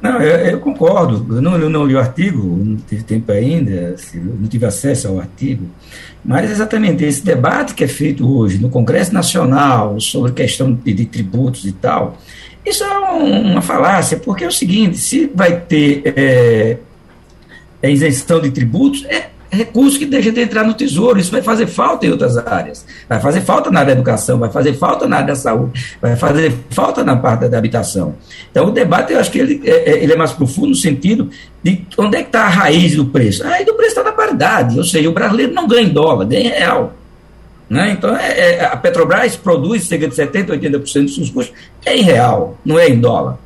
Não, 0.01 0.21
eu, 0.23 0.53
eu 0.53 0.61
concordo. 0.61 1.37
Eu 1.37 1.43
não, 1.43 1.57
eu 1.57 1.69
não, 1.69 1.85
li 1.85 1.95
o 1.95 1.99
artigo, 1.99 2.39
não 2.43 2.77
tive 2.77 3.03
tempo 3.03 3.33
ainda, 3.33 3.97
não 4.15 4.47
tive 4.49 4.65
acesso 4.65 5.09
ao 5.09 5.19
artigo. 5.19 5.67
Mas 6.25 6.51
exatamente 6.51 7.05
esse 7.05 7.25
debate 7.25 7.75
que 7.75 7.85
é 7.85 7.89
feito 7.89 8.29
hoje 8.29 8.59
no 8.59 8.71
Congresso 8.71 9.13
Nacional 9.13 9.99
sobre 10.01 10.33
questão 10.33 10.73
de, 10.73 10.93
de 10.93 11.05
tributos 11.07 11.65
e 11.65 11.73
tal, 11.73 12.19
isso 12.65 12.85
é 12.85 12.99
um, 13.11 13.53
uma 13.53 13.63
falácia, 13.63 14.19
porque 14.19 14.45
é 14.45 14.47
o 14.47 14.53
seguinte: 14.53 14.99
se 14.99 15.31
vai 15.35 15.61
ter 15.61 16.03
é, 16.05 16.77
é 17.83 17.91
isenção 17.91 18.41
de 18.41 18.51
tributos, 18.51 19.05
é 19.07 19.31
recurso 19.51 19.99
que 19.99 20.07
deixa 20.07 20.31
de 20.31 20.41
entrar 20.41 20.65
no 20.65 20.75
tesouro. 20.75 21.19
Isso 21.19 21.31
vai 21.31 21.43
fazer 21.43 21.67
falta 21.67 22.07
em 22.07 22.11
outras 22.11 22.37
áreas. 22.37 22.85
Vai 23.09 23.21
fazer 23.21 23.41
falta 23.41 23.71
na 23.71 23.81
área 23.81 23.95
da 23.95 24.01
educação, 24.01 24.39
vai 24.39 24.51
fazer 24.51 24.75
falta 24.75 25.07
na 25.07 25.17
área 25.17 25.29
da 25.29 25.37
saúde, 25.37 25.97
vai 26.01 26.17
fazer 26.17 26.55
falta 26.71 27.03
na 27.03 27.17
parte 27.17 27.49
da 27.49 27.59
habitação. 27.59 28.15
Então, 28.51 28.67
o 28.67 28.71
debate, 28.71 29.13
eu 29.13 29.21
acho 29.21 29.31
que 29.31 29.39
ele 29.39 29.63
é, 29.65 29.91
é 29.91 30.03
ele 30.03 30.13
é 30.13 30.17
mais 30.17 30.33
profundo 30.33 30.69
no 30.69 30.75
sentido 30.75 31.31
de 31.63 31.87
onde 31.97 32.17
é 32.17 32.23
que 32.23 32.29
está 32.29 32.43
a 32.43 32.49
raiz 32.49 32.97
do 32.97 33.07
preço. 33.07 33.45
A 33.45 33.49
raiz 33.49 33.67
do 33.67 33.75
preço 33.75 33.91
está 33.91 34.05
na 34.05 34.13
paridade, 34.13 34.79
ou 34.79 34.85
seja, 34.85 35.09
o 35.09 35.13
brasileiro 35.13 35.53
não 35.53 35.67
ganha 35.67 35.83
em 35.83 35.89
dólar, 35.89 36.25
ganha 36.27 36.49
em 36.49 36.49
real. 36.49 36.93
Né? 37.69 37.91
Então, 37.91 38.17
é, 38.17 38.55
é, 38.57 38.65
a 38.65 38.77
Petrobras 38.77 39.37
produz 39.37 39.85
cerca 39.85 40.09
de 40.09 40.15
70%, 40.15 40.59
80% 40.59 40.81
dos 40.81 41.15
seus 41.15 41.31
custos 41.31 41.55
em 41.87 42.03
real, 42.03 42.57
não 42.65 42.79
é 42.79 42.89
em 42.89 42.99
dólar. 42.99 43.39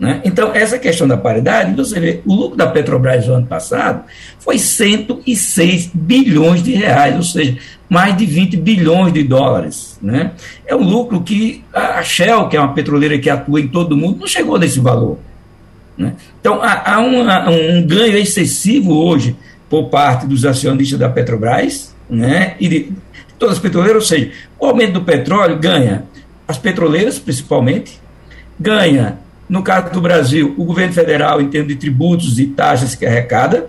Né? 0.00 0.22
Então, 0.24 0.50
essa 0.54 0.78
questão 0.78 1.06
da 1.06 1.18
paridade, 1.18 1.74
você 1.74 2.00
vê, 2.00 2.22
o 2.24 2.34
lucro 2.34 2.56
da 2.56 2.66
Petrobras 2.66 3.26
no 3.26 3.34
ano 3.34 3.46
passado 3.46 4.04
foi 4.38 4.58
106 4.58 5.90
bilhões 5.92 6.62
de 6.62 6.72
reais, 6.72 7.14
ou 7.16 7.22
seja, 7.22 7.58
mais 7.86 8.16
de 8.16 8.24
20 8.24 8.56
bilhões 8.56 9.12
de 9.12 9.22
dólares. 9.22 9.98
Né? 10.00 10.30
É 10.66 10.74
um 10.74 10.82
lucro 10.82 11.20
que 11.20 11.62
a 11.70 12.02
Shell, 12.02 12.48
que 12.48 12.56
é 12.56 12.60
uma 12.60 12.72
petroleira 12.72 13.18
que 13.18 13.28
atua 13.28 13.60
em 13.60 13.68
todo 13.68 13.92
o 13.92 13.96
mundo, 13.96 14.20
não 14.20 14.26
chegou 14.26 14.58
nesse 14.58 14.80
valor. 14.80 15.18
Né? 15.98 16.14
Então, 16.40 16.62
há, 16.62 16.94
há 16.94 16.98
um, 16.98 17.86
ganho 17.86 18.16
excessivo 18.16 18.94
hoje 18.94 19.36
por 19.68 19.90
parte 19.90 20.26
dos 20.26 20.46
acionistas 20.46 20.98
da 20.98 21.10
Petrobras 21.10 21.94
né? 22.08 22.54
e 22.58 22.68
de 22.68 22.92
todas 23.38 23.56
as 23.56 23.60
petroleiras, 23.60 24.02
ou 24.02 24.08
seja, 24.08 24.30
o 24.58 24.64
aumento 24.64 24.94
do 24.94 25.02
petróleo 25.02 25.58
ganha 25.58 26.04
as 26.48 26.56
petroleiras, 26.56 27.18
principalmente, 27.18 28.00
ganha 28.58 29.18
no 29.50 29.62
caso 29.62 29.92
do 29.92 30.00
Brasil, 30.00 30.54
o 30.56 30.64
governo 30.64 30.92
federal, 30.92 31.40
em 31.40 31.48
termos 31.50 31.68
de 31.68 31.76
tributos 31.76 32.38
e 32.38 32.46
taxas 32.46 32.94
que 32.94 33.04
arrecada, 33.04 33.68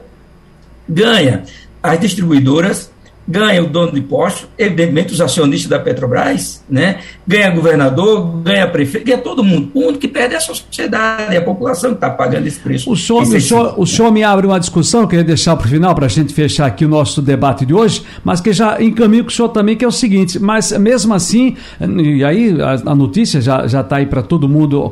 ganha 0.87 1.43
as 1.81 1.99
distribuidoras 1.99 2.91
ganha 3.27 3.63
o 3.63 3.67
dono 3.67 3.93
de 3.93 4.01
posto, 4.01 4.47
evidentemente 4.57 5.13
os 5.13 5.21
acionistas 5.21 5.69
da 5.69 5.79
Petrobras, 5.79 6.63
né? 6.69 6.99
Ganha 7.25 7.49
governador, 7.51 8.41
ganha 8.43 8.67
prefeito, 8.67 9.05
ganha 9.05 9.17
todo 9.17 9.43
mundo. 9.43 9.69
O 9.73 9.79
único 9.79 9.99
que 9.99 10.07
perde 10.07 10.33
é 10.33 10.37
a 10.37 10.41
sociedade, 10.41 11.35
é 11.35 11.37
a 11.37 11.41
população 11.41 11.91
que 11.91 11.97
está 11.97 12.09
pagando 12.09 12.47
esse 12.47 12.59
preço. 12.59 12.91
O 12.91 12.97
senhor, 12.97 13.21
o, 13.21 13.41
senhor, 13.41 13.73
o 13.77 13.85
senhor 13.85 14.11
me 14.11 14.23
abre 14.23 14.45
uma 14.47 14.59
discussão, 14.59 15.07
queria 15.07 15.23
deixar 15.23 15.55
para 15.55 15.65
o 15.65 15.69
final, 15.69 15.93
para 15.93 16.05
a 16.05 16.09
gente 16.09 16.33
fechar 16.33 16.65
aqui 16.65 16.85
o 16.85 16.89
nosso 16.89 17.21
debate 17.21 17.65
de 17.65 17.73
hoje, 17.73 18.03
mas 18.23 18.41
que 18.41 18.51
já 18.51 18.81
encaminho 18.81 19.23
com 19.23 19.29
o 19.29 19.33
senhor 19.33 19.49
também, 19.49 19.75
que 19.75 19.85
é 19.85 19.87
o 19.87 19.91
seguinte, 19.91 20.39
mas 20.39 20.71
mesmo 20.73 21.13
assim, 21.13 21.55
e 21.79 22.23
aí 22.23 22.59
a, 22.61 22.91
a 22.91 22.95
notícia 22.95 23.41
já 23.41 23.65
está 23.65 23.97
aí 23.97 24.05
para 24.05 24.21
todo 24.21 24.49
mundo 24.49 24.91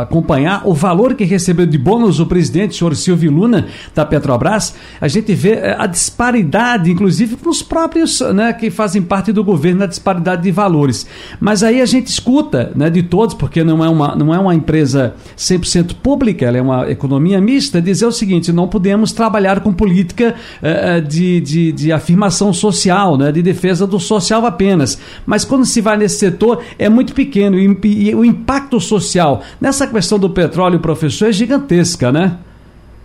acompanhar, 0.00 0.62
o 0.64 0.74
valor 0.74 1.14
que 1.14 1.24
recebeu 1.24 1.66
de 1.66 1.78
bônus 1.78 2.20
o 2.20 2.26
presidente, 2.26 2.72
o 2.72 2.74
senhor 2.74 2.96
Silvio 2.96 3.30
Luna, 3.30 3.66
da 3.94 4.04
Petrobras, 4.04 4.74
a 5.00 5.08
gente 5.08 5.34
vê 5.34 5.52
eh, 5.52 5.76
a 5.78 5.86
disparidade, 5.86 6.90
inclusive, 6.90 7.36
nos 7.44 7.62
próprios 7.62 8.20
né, 8.20 8.52
que 8.52 8.70
fazem 8.70 9.02
parte 9.02 9.32
do 9.32 9.44
governo 9.44 9.80
na 9.80 9.86
disparidade 9.86 10.42
de 10.42 10.50
valores. 10.50 11.06
Mas 11.40 11.53
aí 11.62 11.80
a 11.80 11.86
gente 11.86 12.06
escuta 12.06 12.72
né, 12.74 12.88
de 12.90 13.02
todos, 13.02 13.34
porque 13.34 13.62
não 13.62 13.84
é 13.84 13.88
uma, 13.88 14.14
não 14.14 14.34
é 14.34 14.38
uma 14.38 14.54
empresa 14.54 15.14
100% 15.36 15.94
pública, 16.02 16.46
ela 16.46 16.56
é 16.56 16.62
uma 16.62 16.90
economia 16.90 17.40
mista, 17.40 17.80
dizer 17.80 18.06
o 18.06 18.12
seguinte: 18.12 18.52
não 18.52 18.66
podemos 18.66 19.12
trabalhar 19.12 19.60
com 19.60 19.72
política 19.72 20.34
uh, 20.62 21.00
de, 21.06 21.40
de, 21.40 21.72
de, 21.72 21.92
afirmação 21.92 22.52
social, 22.52 23.16
né, 23.16 23.30
de 23.30 23.42
defesa 23.42 23.86
do 23.86 24.00
social 24.00 24.44
apenas. 24.46 24.98
Mas 25.26 25.44
quando 25.44 25.64
se 25.64 25.80
vai 25.80 25.96
nesse 25.96 26.18
setor, 26.18 26.62
é 26.78 26.88
muito 26.88 27.14
pequeno 27.14 27.58
e, 27.58 27.78
e 27.84 28.14
o 28.14 28.24
impacto 28.24 28.80
social 28.80 29.42
nessa 29.60 29.86
questão 29.86 30.18
do 30.18 30.30
petróleo, 30.30 30.80
professor, 30.80 31.28
é 31.28 31.32
gigantesca, 31.32 32.10
né? 32.10 32.38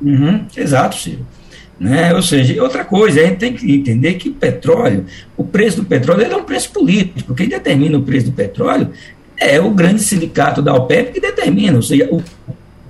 Uhum, 0.01 0.45
exato, 0.55 0.95
Ciro. 0.95 1.25
Né? 1.79 2.13
Ou 2.13 2.21
seja, 2.21 2.61
outra 2.61 2.83
coisa, 2.83 3.21
a 3.21 3.25
gente 3.25 3.37
tem 3.37 3.53
que 3.53 3.73
entender 3.73 4.15
que 4.15 4.29
o 4.29 4.33
petróleo, 4.33 5.05
o 5.37 5.43
preço 5.45 5.77
do 5.77 5.85
petróleo 5.85 6.23
é 6.23 6.35
um 6.35 6.43
preço 6.43 6.71
político. 6.71 7.33
Quem 7.33 7.47
determina 7.47 7.97
o 7.97 8.01
preço 8.03 8.25
do 8.25 8.33
petróleo 8.33 8.89
é 9.37 9.61
o 9.61 9.69
grande 9.69 10.03
sindicato 10.03 10.61
da 10.61 10.73
OPEP 10.73 11.13
que 11.13 11.21
determina. 11.21 11.77
Ou 11.77 11.81
seja, 11.81 12.09
o 12.11 12.21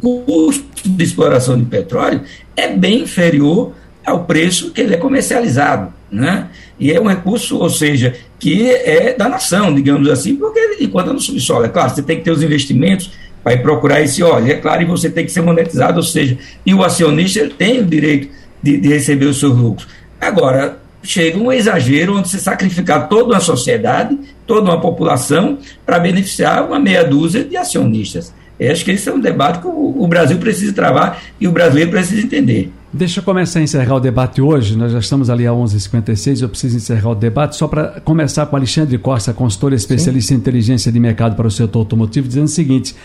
custo 0.02 0.90
de 0.90 1.04
exploração 1.04 1.58
de 1.58 1.66
petróleo 1.66 2.22
é 2.56 2.68
bem 2.70 3.02
inferior 3.02 3.74
ao 4.04 4.24
preço 4.24 4.72
que 4.72 4.82
ele 4.82 4.96
é 4.96 4.98
comercializado. 4.98 5.94
Né? 6.12 6.48
E 6.80 6.92
é 6.92 7.00
um 7.00 7.06
recurso, 7.06 7.60
ou 7.60 7.70
seja, 7.70 8.16
que 8.40 8.72
é 8.72 9.14
da 9.14 9.30
nação, 9.30 9.76
digamos 9.76 10.10
assim, 10.10 10.36
porque 10.36 10.78
enquanto 10.80 11.14
no 11.14 11.20
subsolo, 11.20 11.66
é 11.66 11.70
claro, 11.70 11.92
você 11.92 12.02
tem 12.02 12.18
que 12.18 12.24
ter 12.24 12.32
os 12.32 12.42
investimentos 12.42 13.12
para 13.44 13.56
procurar 13.58 14.02
esse 14.02 14.24
óleo, 14.24 14.52
é 14.52 14.56
claro, 14.56 14.82
e 14.82 14.86
você 14.86 15.10
tem 15.10 15.24
que 15.24 15.32
ser 15.32 15.42
monetizado, 15.42 15.98
ou 15.98 16.04
seja, 16.04 16.38
e 16.66 16.74
o 16.74 16.84
acionista 16.84 17.40
ele 17.40 17.54
tem 17.54 17.80
o 17.80 17.86
direito 17.86 18.30
de, 18.62 18.78
de 18.78 18.90
receber 18.90 19.26
os 19.26 19.40
seus 19.40 19.56
lucros. 19.56 19.88
Agora, 20.20 20.80
chega 21.02 21.38
um 21.38 21.52
exagero 21.52 22.18
onde 22.18 22.30
se 22.30 22.40
sacrificar 22.40 23.08
toda 23.08 23.34
uma 23.34 23.40
sociedade, 23.40 24.18
toda 24.46 24.70
uma 24.70 24.82
população, 24.82 25.58
para 25.86 26.00
beneficiar 26.00 26.66
uma 26.66 26.80
meia 26.80 27.04
dúzia 27.04 27.44
de 27.44 27.56
acionistas. 27.56 28.34
Eu 28.60 28.72
acho 28.72 28.84
que 28.84 28.92
esse 28.92 29.08
é 29.08 29.14
um 29.14 29.20
debate 29.20 29.60
que 29.60 29.68
o, 29.68 30.04
o 30.04 30.08
Brasil 30.08 30.38
precisa 30.38 30.74
travar 30.74 31.22
e 31.40 31.48
o 31.48 31.52
brasileiro 31.52 31.92
precisa 31.92 32.22
entender. 32.22 32.70
Deixa 32.92 33.20
eu 33.20 33.24
começar 33.24 33.60
a 33.60 33.62
encerrar 33.62 33.96
o 33.96 34.00
debate 34.00 34.42
hoje. 34.42 34.76
Nós 34.76 34.92
já 34.92 35.00
estamos 35.00 35.30
ali 35.30 35.48
a 35.48 35.52
11h56. 35.52 36.42
Eu 36.42 36.50
preciso 36.50 36.76
encerrar 36.76 37.12
o 37.12 37.16
debate 37.16 37.56
só 37.56 37.68
para 37.68 38.02
começar 38.02 38.46
com 38.48 38.56
Alexandre 38.56 38.98
Costa, 38.98 39.32
consultor 39.32 39.72
especialista 39.74 40.30
Sim. 40.30 40.36
em 40.36 40.38
inteligência 40.38 40.92
de 40.92 41.00
mercado 41.00 41.36
para 41.36 41.48
o 41.48 41.52
setor 41.52 41.80
automotivo, 41.80 42.28
dizendo 42.28 42.46
o 42.46 42.50
seguinte: 42.50 42.96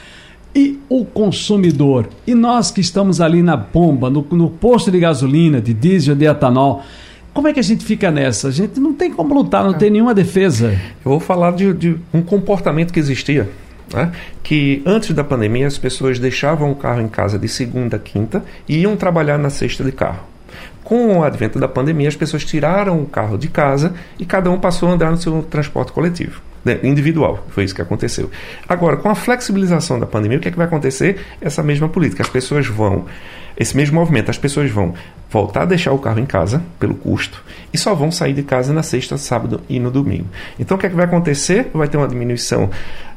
e 0.55 0.79
o 0.89 1.05
consumidor. 1.05 2.09
E 2.27 2.35
nós 2.35 2.71
que 2.71 2.81
estamos 2.81 3.21
ali 3.21 3.43
na 3.43 3.57
bomba, 3.57 4.09
no, 4.09 4.27
no 4.31 4.51
posto 4.51 4.91
de 4.91 5.01
gasolina, 5.01 5.61
de 5.61 5.75
diesel, 5.75 6.15
de 6.15 6.27
etanol. 6.27 6.83
Como 7.33 7.49
é 7.49 7.53
que 7.53 7.59
a 7.59 7.65
gente 7.65 7.85
fica 7.85 8.11
nessa? 8.11 8.49
A 8.49 8.51
gente 8.53 8.79
não 8.79 8.93
tem 8.93 9.13
como 9.13 9.35
lutar, 9.35 9.65
não 9.65 9.75
tem 9.75 9.91
nenhuma 9.91 10.15
defesa. 10.15 10.71
Eu 11.05 11.11
vou 11.11 11.21
falar 11.21 11.53
de, 11.53 11.73
de 11.73 11.97
um 12.13 12.23
comportamento 12.23 12.93
que 12.93 13.01
existia 13.01 13.51
né? 13.93 14.13
que 14.43 14.83
antes 14.87 15.13
da 15.13 15.25
pandemia 15.25 15.67
as 15.67 15.79
pessoas 15.79 16.19
deixavam 16.19 16.71
o 16.71 16.77
carro 16.77 17.01
em 17.01 17.09
casa 17.09 17.39
de 17.39 17.49
segunda 17.49 17.97
a 17.97 17.99
quinta 17.99 18.45
e 18.69 18.79
iam 18.79 18.97
trabalhar 18.97 19.39
na 19.39 19.51
sexta 19.51 19.85
de 19.85 19.93
carro. 19.93 20.34
Com 20.85 21.19
o 21.19 21.25
advento 21.25 21.59
da 21.59 21.67
pandemia, 21.67 22.09
as 22.09 22.17
pessoas 22.17 22.45
tiraram 22.45 23.01
o 23.01 23.07
carro 23.07 23.39
de 23.39 23.49
casa 23.49 23.95
e 24.19 24.27
cada 24.27 24.51
um 24.51 24.61
passou 24.61 24.91
a 24.91 24.93
andar 24.93 25.11
no 25.11 25.17
seu 25.17 25.43
transporte 25.43 25.91
coletivo 25.91 26.41
né, 26.65 26.79
individual. 26.83 27.45
Foi 27.51 27.65
isso 27.65 27.75
que 27.75 27.83
aconteceu. 27.83 28.31
Agora, 28.69 28.97
com 28.97 29.09
a 29.09 29.15
flexibilização 29.15 30.01
da 30.01 30.07
pandemia, 30.07 30.39
o 30.39 30.41
que, 30.41 30.49
é 30.49 30.51
que 30.51 30.57
vai 30.57 30.67
acontecer? 30.67 31.21
Essa 31.41 31.63
mesma 31.63 31.89
política. 31.89 32.23
As 32.23 32.29
pessoas 32.29 32.67
vão, 32.67 33.05
esse 33.57 33.77
mesmo 33.77 33.99
movimento, 33.99 34.31
as 34.31 34.39
pessoas 34.39 34.71
vão 34.71 34.95
voltar 35.31 35.63
a 35.63 35.67
deixar 35.67 35.93
o 35.93 35.99
carro 35.99 36.21
em 36.21 36.27
casa, 36.27 36.63
pelo 36.79 36.95
custo, 36.95 37.43
e 37.73 37.79
só 37.79 37.93
vão 37.93 38.11
sair 38.11 38.33
de 38.33 38.43
casa 38.43 38.73
na 38.73 38.83
sexta, 38.83 39.19
sábado 39.19 39.61
e 39.69 39.81
no 39.81 39.91
domingo. 39.91 40.29
Então, 40.59 40.77
o 40.77 40.81
que, 40.81 40.87
é 40.87 40.89
que 40.89 40.97
vai 40.97 41.05
acontecer? 41.05 41.71
Vai 41.75 41.89
ter 41.89 41.97
uma 41.97 42.09
diminuição 42.09 42.71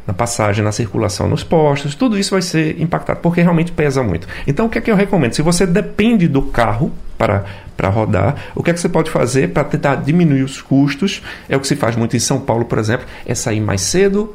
na 0.07 0.13
passagem, 0.13 0.63
na 0.63 0.71
circulação 0.71 1.27
nos 1.27 1.43
postos, 1.43 1.93
tudo 1.93 2.17
isso 2.17 2.31
vai 2.31 2.41
ser 2.41 2.81
impactado, 2.81 3.19
porque 3.19 3.41
realmente 3.41 3.73
pesa 3.73 4.01
muito. 4.01 4.25
Então, 4.47 4.65
o 4.65 4.69
que 4.69 4.77
é 4.77 4.81
que 4.81 4.89
eu 4.89 4.95
recomendo? 4.95 5.33
Se 5.33 5.41
você 5.41 5.67
depende 5.67 6.29
do 6.29 6.41
carro 6.41 6.93
para, 7.17 7.43
para 7.75 7.89
rodar, 7.89 8.35
o 8.55 8.63
que 8.63 8.71
é 8.71 8.73
que 8.73 8.79
você 8.79 8.87
pode 8.87 9.11
fazer 9.11 9.49
para 9.49 9.65
tentar 9.65 9.95
diminuir 9.95 10.43
os 10.43 10.61
custos? 10.61 11.21
É 11.49 11.57
o 11.57 11.59
que 11.59 11.67
se 11.67 11.75
faz 11.75 11.97
muito 11.97 12.15
em 12.15 12.19
São 12.19 12.39
Paulo, 12.39 12.63
por 12.63 12.79
exemplo, 12.79 13.05
é 13.25 13.35
sair 13.35 13.59
mais 13.59 13.81
cedo, 13.81 14.33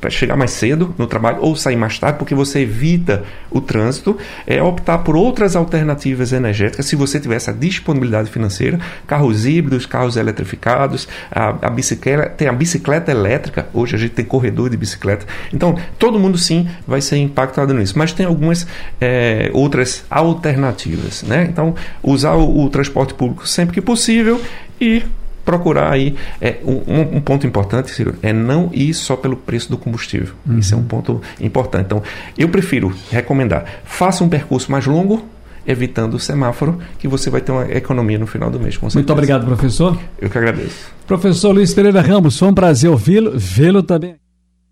para 0.00 0.10
chegar 0.10 0.36
mais 0.36 0.50
cedo 0.50 0.94
no 0.98 1.06
trabalho 1.06 1.38
ou 1.40 1.56
sair 1.56 1.76
mais 1.76 1.98
tarde, 1.98 2.18
porque 2.18 2.34
você 2.34 2.60
evita 2.60 3.24
o 3.50 3.60
trânsito, 3.60 4.16
é 4.46 4.62
optar 4.62 4.98
por 4.98 5.16
outras 5.16 5.56
alternativas 5.56 6.32
energéticas. 6.32 6.86
Se 6.86 6.96
você 6.96 7.20
tiver 7.20 7.36
essa 7.36 7.52
disponibilidade 7.52 8.30
financeira, 8.30 8.78
carros 9.06 9.46
híbridos, 9.46 9.86
carros 9.86 10.16
eletrificados, 10.16 11.08
a, 11.30 11.66
a 11.66 11.70
bicicleta, 11.70 12.30
tem 12.30 12.48
a 12.48 12.52
bicicleta 12.52 13.10
elétrica, 13.10 13.68
hoje 13.72 13.94
a 13.94 13.98
gente 13.98 14.12
tem 14.12 14.24
corredor 14.24 14.68
de 14.68 14.76
bicicleta, 14.76 15.26
então 15.52 15.76
todo 15.98 16.18
mundo 16.18 16.36
sim 16.36 16.68
vai 16.86 17.00
ser 17.00 17.16
impactado 17.16 17.72
nisso, 17.72 17.96
mas 17.96 18.12
tem 18.12 18.26
algumas 18.26 18.66
é, 19.00 19.50
outras 19.52 20.04
alternativas, 20.10 21.22
né? 21.22 21.46
Então 21.50 21.74
usar 22.02 22.34
o, 22.34 22.64
o 22.64 22.70
transporte 22.70 23.14
público 23.14 23.46
sempre 23.46 23.74
que 23.74 23.80
possível 23.80 24.40
e 24.80 25.02
procurar 25.44 25.92
aí. 25.92 26.16
É, 26.40 26.56
um, 26.64 27.16
um, 27.16 27.20
ponto 27.20 27.46
importante, 27.46 27.90
Ciro, 27.90 28.14
é 28.22 28.32
não 28.32 28.70
ir 28.72 28.94
só 28.94 29.16
pelo 29.16 29.36
preço 29.36 29.70
do 29.70 29.76
combustível. 29.76 30.34
Uhum. 30.46 30.58
Isso 30.58 30.74
é 30.74 30.76
um 30.76 30.84
ponto 30.84 31.20
importante. 31.40 31.86
Então, 31.86 32.02
eu 32.36 32.48
prefiro 32.48 32.94
recomendar: 33.10 33.64
faça 33.84 34.24
um 34.24 34.28
percurso 34.28 34.70
mais 34.70 34.86
longo, 34.86 35.24
evitando 35.66 36.14
o 36.14 36.18
semáforo, 36.18 36.78
que 36.98 37.08
você 37.08 37.30
vai 37.30 37.40
ter 37.40 37.52
uma 37.52 37.70
economia 37.70 38.18
no 38.18 38.26
final 38.26 38.50
do 38.50 38.58
mês. 38.58 38.78
Muito 38.78 39.12
obrigado, 39.12 39.46
professor. 39.46 39.98
Eu 40.20 40.30
que 40.30 40.38
agradeço. 40.38 40.92
Professor 41.06 41.52
Luiz 41.52 41.72
Pereira 41.74 42.00
Ramos, 42.00 42.38
foi 42.38 42.48
um 42.48 42.54
prazer 42.54 42.90
ouvi-lo, 42.90 43.32
vê-lo 43.36 43.82
também. 43.82 44.16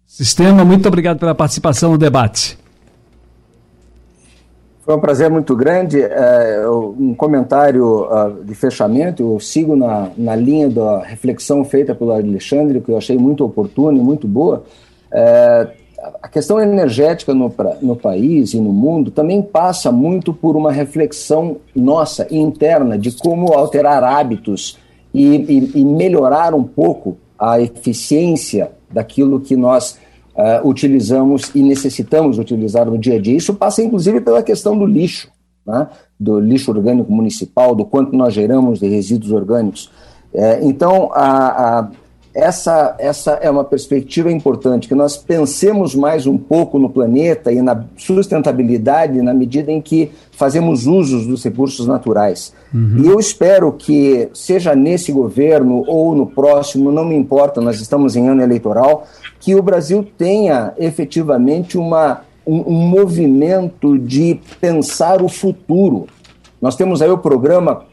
Sistema, 0.06 0.64
muito 0.64 0.86
obrigado 0.86 1.18
pela 1.18 1.34
participação 1.34 1.92
no 1.92 1.98
debate. 1.98 2.58
Foi 4.82 4.96
um 4.96 5.00
prazer 5.00 5.30
muito 5.30 5.54
grande. 5.54 6.02
É, 6.02 6.64
um 6.68 7.14
comentário 7.14 8.04
uh, 8.04 8.44
de 8.44 8.54
fechamento, 8.54 9.22
eu 9.22 9.38
sigo 9.38 9.76
na, 9.76 10.10
na 10.16 10.34
linha 10.34 10.68
da 10.68 10.98
reflexão 11.02 11.64
feita 11.64 11.94
pelo 11.94 12.10
Alexandre, 12.10 12.80
que 12.80 12.90
eu 12.90 12.96
achei 12.96 13.16
muito 13.16 13.44
oportuna 13.44 13.96
e 13.96 14.02
muito 14.02 14.26
boa. 14.26 14.64
É, 15.12 15.68
a 16.20 16.26
questão 16.26 16.60
energética 16.60 17.32
no, 17.32 17.54
no 17.80 17.94
país 17.94 18.54
e 18.54 18.60
no 18.60 18.72
mundo 18.72 19.12
também 19.12 19.40
passa 19.40 19.92
muito 19.92 20.34
por 20.34 20.56
uma 20.56 20.72
reflexão 20.72 21.58
nossa, 21.76 22.26
interna, 22.28 22.98
de 22.98 23.12
como 23.12 23.52
alterar 23.52 24.02
hábitos 24.02 24.80
e, 25.14 25.24
e, 25.24 25.80
e 25.80 25.84
melhorar 25.84 26.54
um 26.54 26.64
pouco 26.64 27.16
a 27.38 27.60
eficiência 27.60 28.72
daquilo 28.90 29.38
que 29.38 29.54
nós 29.54 29.96
uh, 30.34 30.66
utilizamos 30.66 31.50
e 31.54 31.62
necessitamos 31.62 32.38
utilizar 32.38 32.86
no 32.86 32.98
dia 32.98 33.16
a 33.16 33.20
dia. 33.20 33.36
Isso 33.36 33.54
passa, 33.54 33.82
inclusive, 33.82 34.20
pela 34.20 34.42
questão 34.42 34.78
do 34.78 34.86
lixo, 34.86 35.28
né? 35.66 35.88
do 36.18 36.38
lixo 36.40 36.70
orgânico 36.70 37.12
municipal, 37.12 37.74
do 37.74 37.84
quanto 37.84 38.16
nós 38.16 38.34
geramos 38.34 38.78
de 38.78 38.88
resíduos 38.88 39.32
orgânicos. 39.32 39.90
É, 40.34 40.64
então, 40.64 41.10
a, 41.12 41.80
a, 41.80 41.90
essa, 42.34 42.96
essa 42.98 43.32
é 43.32 43.50
uma 43.50 43.64
perspectiva 43.64 44.32
importante, 44.32 44.88
que 44.88 44.94
nós 44.94 45.16
pensemos 45.16 45.94
mais 45.94 46.26
um 46.26 46.38
pouco 46.38 46.78
no 46.78 46.88
planeta 46.88 47.52
e 47.52 47.60
na 47.60 47.84
sustentabilidade 47.96 49.20
na 49.20 49.34
medida 49.34 49.70
em 49.70 49.80
que 49.80 50.10
fazemos 50.32 50.86
usos 50.86 51.26
dos 51.26 51.44
recursos 51.44 51.86
naturais. 51.86 52.54
Uhum. 52.72 53.02
E 53.04 53.06
eu 53.06 53.20
espero 53.20 53.70
que, 53.72 54.28
seja 54.32 54.74
nesse 54.74 55.12
governo 55.12 55.84
ou 55.86 56.14
no 56.14 56.26
próximo, 56.26 56.90
não 56.90 57.04
me 57.04 57.14
importa, 57.14 57.60
nós 57.60 57.80
estamos 57.80 58.16
em 58.16 58.28
ano 58.28 58.42
eleitoral, 58.42 59.06
que 59.38 59.54
o 59.54 59.62
Brasil 59.62 60.06
tenha 60.16 60.72
efetivamente 60.78 61.76
uma, 61.76 62.22
um, 62.46 62.72
um 62.72 62.86
movimento 62.88 63.98
de 63.98 64.40
pensar 64.60 65.20
o 65.20 65.28
futuro. 65.28 66.06
Nós 66.60 66.76
temos 66.76 67.02
aí 67.02 67.10
o 67.10 67.18
programa 67.18 67.91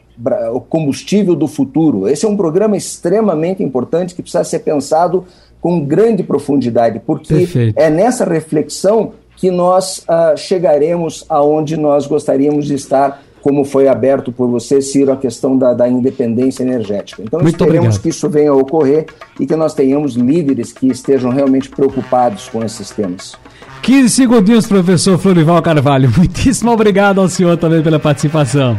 o 0.52 0.60
combustível 0.60 1.34
do 1.34 1.46
futuro. 1.46 2.08
Esse 2.08 2.26
é 2.26 2.28
um 2.28 2.36
programa 2.36 2.76
extremamente 2.76 3.62
importante 3.62 4.14
que 4.14 4.22
precisa 4.22 4.44
ser 4.44 4.60
pensado 4.60 5.24
com 5.60 5.80
grande 5.80 6.22
profundidade, 6.22 7.00
porque 7.04 7.34
Perfeito. 7.34 7.78
é 7.78 7.90
nessa 7.90 8.24
reflexão 8.24 9.12
que 9.36 9.50
nós 9.50 9.98
uh, 10.00 10.36
chegaremos 10.36 11.24
aonde 11.28 11.76
nós 11.76 12.06
gostaríamos 12.06 12.66
de 12.66 12.74
estar, 12.74 13.22
como 13.40 13.64
foi 13.64 13.88
aberto 13.88 14.30
por 14.30 14.48
você, 14.48 14.82
Ciro, 14.82 15.12
a 15.12 15.16
questão 15.16 15.56
da, 15.56 15.72
da 15.72 15.88
independência 15.88 16.62
energética. 16.62 17.22
Então, 17.22 17.40
Muito 17.40 17.54
esperemos 17.54 17.96
obrigado. 17.96 18.02
que 18.02 18.08
isso 18.10 18.28
venha 18.28 18.50
a 18.50 18.54
ocorrer 18.54 19.06
e 19.38 19.46
que 19.46 19.56
nós 19.56 19.72
tenhamos 19.72 20.14
líderes 20.14 20.72
que 20.72 20.88
estejam 20.88 21.30
realmente 21.30 21.70
preocupados 21.70 22.48
com 22.50 22.62
esses 22.62 22.90
temas. 22.90 23.34
15 23.82 24.10
segundinhos, 24.10 24.66
professor 24.66 25.18
Florival 25.18 25.62
Carvalho. 25.62 26.12
Muitíssimo 26.16 26.70
obrigado 26.70 27.20
ao 27.20 27.28
senhor 27.28 27.56
também 27.56 27.82
pela 27.82 27.98
participação. 27.98 28.76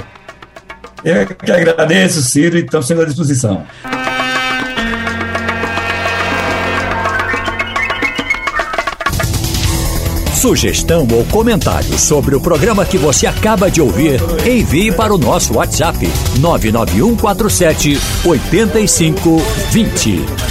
Eu 1.03 1.27
que 1.27 1.51
agradeço, 1.51 2.21
Ciro, 2.21 2.57
e 2.57 2.61
estamos 2.61 2.87
sendo 2.87 3.01
à 3.01 3.05
disposição. 3.05 3.65
Sugestão 10.41 11.07
ou 11.13 11.23
comentário 11.25 11.99
sobre 11.99 12.35
o 12.35 12.41
programa 12.41 12.83
que 12.83 12.97
você 12.97 13.27
acaba 13.27 13.69
de 13.69 13.79
ouvir, 13.79 14.19
envie 14.43 14.91
para 14.91 15.13
o 15.13 15.17
nosso 15.17 15.53
WhatsApp 15.53 15.99
99147 16.39 17.99
8520. 18.25 20.50